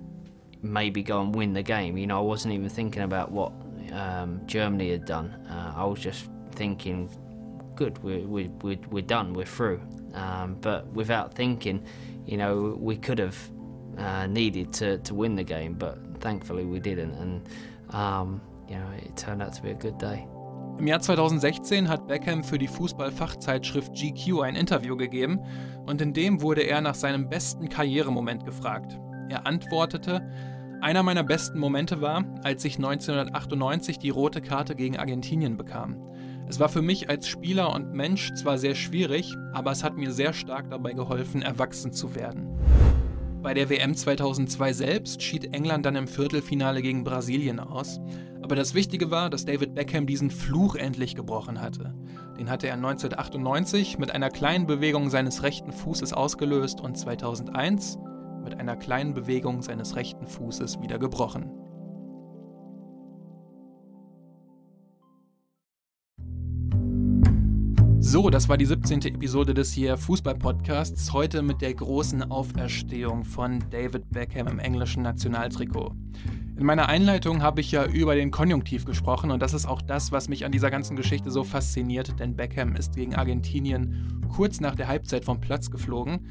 maybe 0.63 1.03
go 1.03 1.21
and 1.21 1.35
win 1.35 1.55
the 1.55 1.63
game. 1.63 1.97
You 1.97 2.07
know, 2.07 2.19
I 2.19 2.27
wasn't 2.27 2.55
even 2.55 2.69
thinking 2.69 3.03
about 3.03 3.31
what 3.31 3.53
um, 3.93 4.41
Germany 4.47 4.91
had 4.91 5.05
done. 5.05 5.35
Uh, 5.49 5.75
I 5.77 5.85
was 5.85 6.01
just 6.01 6.31
thinking, 6.53 7.09
good, 7.75 8.03
we're, 8.03 8.27
we, 8.27 8.49
we, 8.63 8.79
we're 8.91 9.03
done, 9.03 9.35
we're 9.35 9.45
through. 9.45 9.81
Um, 10.15 10.57
but 10.61 10.87
without 10.95 11.35
thinking, 11.35 11.85
you 12.25 12.37
know, 12.37 12.77
we 12.79 12.97
could 12.97 13.19
have 13.19 13.37
uh, 13.99 14.27
needed 14.27 14.73
to, 14.75 14.99
to 14.99 15.15
win 15.15 15.35
the 15.35 15.45
game, 15.45 15.75
but 15.75 15.99
thankfully 16.21 16.65
we 16.65 16.81
didn't. 16.81 17.13
And, 17.15 17.49
um, 17.91 18.41
you 18.69 18.77
know, 18.77 18.89
it 18.97 19.17
turned 19.17 19.43
out 19.43 19.53
to 19.55 19.63
be 19.63 19.71
a 19.71 19.75
good 19.75 19.99
day. 19.99 20.27
Im 20.79 20.89
Jahr 20.89 21.01
2016 21.01 21.89
hat 21.89 22.09
Beckham 22.09 22.43
für 22.43 22.59
die 22.59 22.67
Fußballfachzeitschrift 22.67 23.95
GQ 23.95 24.41
ein 24.41 24.57
Interview 24.57 24.97
gegeben 24.97 25.41
und 25.87 26.01
in 26.01 26.13
dem 26.13 26.43
wurde 26.43 26.63
er 26.63 26.81
nach 26.81 26.97
seinem 26.97 27.29
besten 27.29 27.69
Karrieremoment 27.69 28.45
gefragt. 28.45 28.99
Er 29.29 29.47
antwortete, 29.47 30.29
einer 30.81 31.05
meiner 31.05 31.23
besten 31.23 31.61
Momente 31.61 32.01
war, 32.01 32.25
als 32.43 32.65
ich 32.65 32.77
1998 32.77 33.99
die 34.01 34.11
rote 34.11 34.43
Karte 34.43 34.75
gegen 34.75 34.99
Argentinien 34.99 35.57
bekam. 35.57 35.97
Es 36.49 36.59
war 36.59 36.69
für 36.69 36.83
mich 36.83 37.09
als 37.09 37.29
Spieler 37.29 37.73
und 37.73 37.95
Mensch 37.95 38.35
zwar 38.35 38.59
sehr 38.59 38.75
schwierig, 38.75 39.33
aber 39.53 39.71
es 39.71 39.85
hat 39.85 39.97
mir 39.97 40.11
sehr 40.11 40.33
stark 40.33 40.71
dabei 40.71 40.93
geholfen, 40.93 41.41
erwachsen 41.41 41.93
zu 41.93 42.17
werden. 42.17 42.59
Bei 43.43 43.55
der 43.55 43.71
WM 43.71 43.95
2002 43.95 44.73
selbst 44.73 45.23
schied 45.23 45.55
England 45.55 45.87
dann 45.87 45.97
im 45.97 46.09
Viertelfinale 46.09 46.83
gegen 46.83 47.05
Brasilien 47.05 47.61
aus. 47.61 48.01
Aber 48.45 48.57
das 48.57 48.75
Wichtige 48.75 49.11
war, 49.11 49.31
dass 49.31 49.47
David 49.47 49.75
Beckham 49.75 50.07
diesen 50.07 50.31
Fluch 50.31 50.75
endlich 50.75 51.15
gebrochen 51.15 51.63
hatte. 51.63 51.95
Den 52.39 52.51
hatte 52.51 52.67
er 52.67 52.75
1998 52.75 53.97
mit 53.97 54.11
einer 54.11 54.29
kleinen 54.29 54.67
Bewegung 54.67 55.09
seines 55.09 55.43
rechten 55.43 55.73
Fußes 55.73 56.13
ausgelöst 56.13 56.79
und 56.79 56.95
2001 56.99 57.97
mit 58.45 58.61
einer 58.61 58.77
kleinen 58.77 59.15
Bewegung 59.15 59.63
seines 59.63 59.97
rechten 59.97 60.27
Fußes 60.27 60.83
wieder 60.83 60.99
gebrochen. 60.99 61.51
So, 67.99 68.29
das 68.29 68.51
war 68.51 68.59
die 68.59 68.67
17. 68.67 69.01
Episode 69.07 69.55
des 69.55 69.73
hier 69.73 69.97
Fußball-Podcasts. 69.97 71.15
Heute 71.15 71.41
mit 71.41 71.63
der 71.63 71.73
großen 71.73 72.31
Auferstehung 72.31 73.25
von 73.25 73.65
David 73.71 74.11
Beckham 74.11 74.49
im 74.49 74.59
englischen 74.59 75.03
Nationaltrikot. 75.03 75.95
In 76.57 76.67
meiner 76.67 76.89
Einleitung 76.89 77.43
habe 77.43 77.61
ich 77.61 77.73
ja 77.73 77.85
über 77.85 78.15
den 78.15 78.31
Konjunktiv 78.31 78.85
gesprochen 78.85 79.33
und 79.33 79.43
das 79.43 79.55
ist 79.55 79.67
auch 79.67 79.83
das, 79.83 80.13
was 80.13 80.29
mich 80.29 80.45
an 80.45 80.53
dieser 80.53 80.71
ganzen 80.71 80.95
Geschichte 80.95 81.33
so 81.33 81.43
fasziniert, 81.43 82.21
denn 82.21 82.37
Beckham 82.37 82.77
ist 82.77 82.95
gegen 82.95 83.17
Argentinien 83.17 84.23
kurz 84.33 84.61
nach 84.61 84.77
der 84.77 84.87
Halbzeit 84.87 85.25
vom 85.25 85.41
Platz 85.41 85.73
geflogen. 85.73 86.29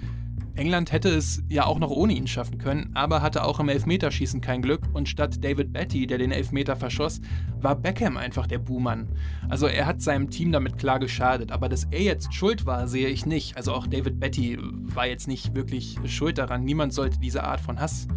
England 0.55 0.93
hätte 0.93 1.09
es 1.09 1.43
ja 1.49 1.65
auch 1.65 1.77
noch 1.77 1.89
ohne 1.89 2.13
ihn 2.13 2.27
schaffen 2.27 2.57
können, 2.57 2.91
aber 2.93 3.21
hatte 3.21 3.43
auch 3.43 3.59
im 3.59 3.67
Elfmeterschießen 3.67 4.39
kein 4.39 4.61
Glück 4.61 4.81
und 4.93 5.09
statt 5.09 5.43
David 5.43 5.73
Betty, 5.73 6.07
der 6.07 6.19
den 6.19 6.31
Elfmeter 6.31 6.77
verschoss, 6.77 7.19
war 7.59 7.75
Beckham 7.75 8.15
einfach 8.15 8.47
der 8.47 8.59
Buhmann. 8.59 9.09
Also 9.49 9.67
er 9.67 9.85
hat 9.85 10.01
seinem 10.01 10.29
Team 10.29 10.53
damit 10.53 10.77
klar 10.77 10.99
geschadet, 10.99 11.51
aber 11.51 11.67
dass 11.67 11.83
er 11.91 12.01
jetzt 12.01 12.33
schuld 12.33 12.65
war, 12.65 12.87
sehe 12.87 13.09
ich 13.09 13.25
nicht. 13.25 13.57
Also 13.57 13.73
auch 13.73 13.87
David 13.87 14.21
Betty 14.21 14.57
war 14.61 15.05
jetzt 15.05 15.27
nicht 15.27 15.53
wirklich 15.53 15.97
schuld 16.05 16.37
daran. 16.37 16.63
Niemand 16.63 16.93
sollte 16.93 17.19
diese 17.19 17.43
Art 17.43 17.59
von 17.59 17.79
Hass 17.79 18.07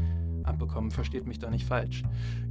abbekommen, 0.57 0.91
versteht 0.91 1.27
mich 1.27 1.39
da 1.39 1.51
nicht 1.51 1.67
falsch. 1.67 2.03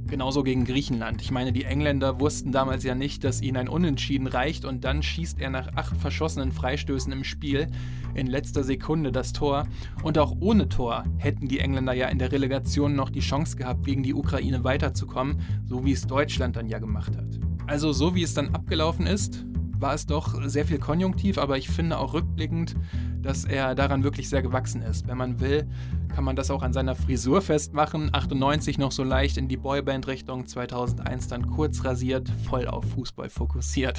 Genauso 0.06 0.44
gegen 0.44 0.64
Griechenland. 0.64 1.20
Ich 1.20 1.32
meine, 1.32 1.52
die 1.52 1.64
Engländer 1.64 2.20
wussten 2.20 2.52
damals 2.52 2.84
ja 2.84 2.94
nicht, 2.94 3.24
dass 3.24 3.42
ihnen 3.42 3.56
ein 3.56 3.68
Unentschieden 3.68 4.28
reicht 4.28 4.64
und 4.64 4.84
dann 4.84 5.02
schießt 5.02 5.40
er 5.40 5.50
nach 5.50 5.74
acht 5.74 5.96
verschossenen 5.96 6.52
Freistößen 6.52 7.12
im 7.12 7.24
Spiel 7.24 7.66
in 8.14 8.28
letzter 8.28 8.62
Sekunde 8.62 9.10
das 9.10 9.32
Tor. 9.32 9.66
Und 10.02 10.18
auch 10.18 10.36
ohne 10.40 10.68
Tor 10.68 11.04
hätten 11.18 11.48
die 11.48 11.58
Engländer 11.58 11.92
ja 11.92 12.08
in 12.08 12.18
der 12.18 12.30
Relegation 12.30 12.94
noch 12.94 13.10
die 13.10 13.20
Chance 13.20 13.56
gehabt, 13.56 13.84
gegen 13.84 14.04
die 14.04 14.14
Ukraine 14.14 14.62
weiterzukommen, 14.62 15.40
so 15.64 15.84
wie 15.84 15.92
es 15.92 16.06
Deutschland 16.06 16.56
dann 16.56 16.68
ja 16.68 16.78
gemacht 16.78 17.16
hat. 17.16 17.40
Also 17.66 17.92
so 17.92 18.14
wie 18.14 18.22
es 18.22 18.34
dann 18.34 18.54
abgelaufen 18.54 19.06
ist, 19.06 19.44
war 19.78 19.94
es 19.94 20.06
doch 20.06 20.40
sehr 20.48 20.66
viel 20.66 20.78
konjunktiv, 20.78 21.38
aber 21.38 21.58
ich 21.58 21.68
finde 21.68 21.98
auch 21.98 22.14
rückblickend, 22.14 22.74
dass 23.22 23.44
er 23.44 23.74
daran 23.74 24.04
wirklich 24.04 24.28
sehr 24.28 24.42
gewachsen 24.42 24.82
ist. 24.82 25.06
Wenn 25.06 25.18
man 25.18 25.40
will, 25.40 25.66
kann 26.14 26.24
man 26.24 26.36
das 26.36 26.50
auch 26.50 26.62
an 26.62 26.72
seiner 26.72 26.94
Frisur 26.94 27.42
festmachen. 27.42 28.10
98 28.12 28.78
noch 28.78 28.92
so 28.92 29.04
leicht 29.04 29.36
in 29.36 29.48
die 29.48 29.56
Boyband-Richtung, 29.56 30.46
2001 30.46 31.28
dann 31.28 31.46
kurz 31.50 31.84
rasiert, 31.84 32.28
voll 32.44 32.66
auf 32.68 32.84
Fußball 32.90 33.28
fokussiert. 33.28 33.98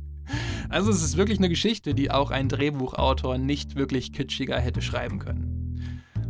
also 0.68 0.90
es 0.90 1.02
ist 1.02 1.16
wirklich 1.16 1.38
eine 1.38 1.48
Geschichte, 1.48 1.94
die 1.94 2.10
auch 2.10 2.30
ein 2.30 2.48
Drehbuchautor 2.48 3.38
nicht 3.38 3.76
wirklich 3.76 4.12
kitschiger 4.12 4.58
hätte 4.58 4.82
schreiben 4.82 5.18
können. 5.18 5.54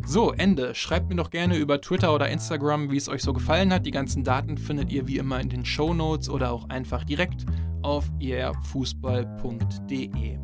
So, 0.07 0.33
Ende. 0.33 0.75
Schreibt 0.75 1.09
mir 1.09 1.17
doch 1.17 1.31
gerne 1.31 1.57
über 1.57 1.81
Twitter 1.81 2.15
oder 2.15 2.29
Instagram, 2.29 2.91
wie 2.91 2.99
es 2.99 3.09
euch 3.09 3.23
so 3.23 3.33
gefallen 3.33 3.73
hat. 3.73 3.87
Die 3.87 3.91
ganzen 3.91 4.23
Daten 4.23 4.59
findet 4.59 4.93
ihr 4.93 5.07
wie 5.09 5.17
immer 5.17 5.41
in 5.41 5.49
den 5.49 5.65
Show 5.65 5.95
Notes 5.95 6.29
oder 6.29 6.53
auch 6.53 6.69
einfach 6.69 7.05
direkt 7.05 7.47
auf 7.85 8.11
ehrfußball.de. 8.19 10.39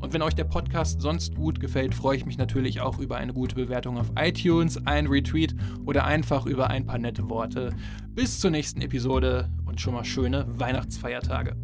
Und 0.00 0.12
wenn 0.12 0.22
euch 0.22 0.34
der 0.34 0.44
Podcast 0.44 1.00
sonst 1.00 1.34
gut 1.36 1.60
gefällt, 1.60 1.94
freue 1.94 2.16
ich 2.16 2.26
mich 2.26 2.36
natürlich 2.36 2.80
auch 2.80 2.98
über 2.98 3.16
eine 3.16 3.32
gute 3.32 3.54
Bewertung 3.54 3.98
auf 3.98 4.10
iTunes, 4.18 4.84
ein 4.84 5.06
Retweet 5.06 5.54
oder 5.86 6.04
einfach 6.04 6.44
über 6.44 6.70
ein 6.70 6.84
paar 6.84 6.98
nette 6.98 7.30
Worte. 7.30 7.70
Bis 8.08 8.40
zur 8.40 8.50
nächsten 8.50 8.80
Episode 8.80 9.48
und 9.64 9.80
schon 9.80 9.94
mal 9.94 10.04
schöne 10.04 10.44
Weihnachtsfeiertage. 10.48 11.54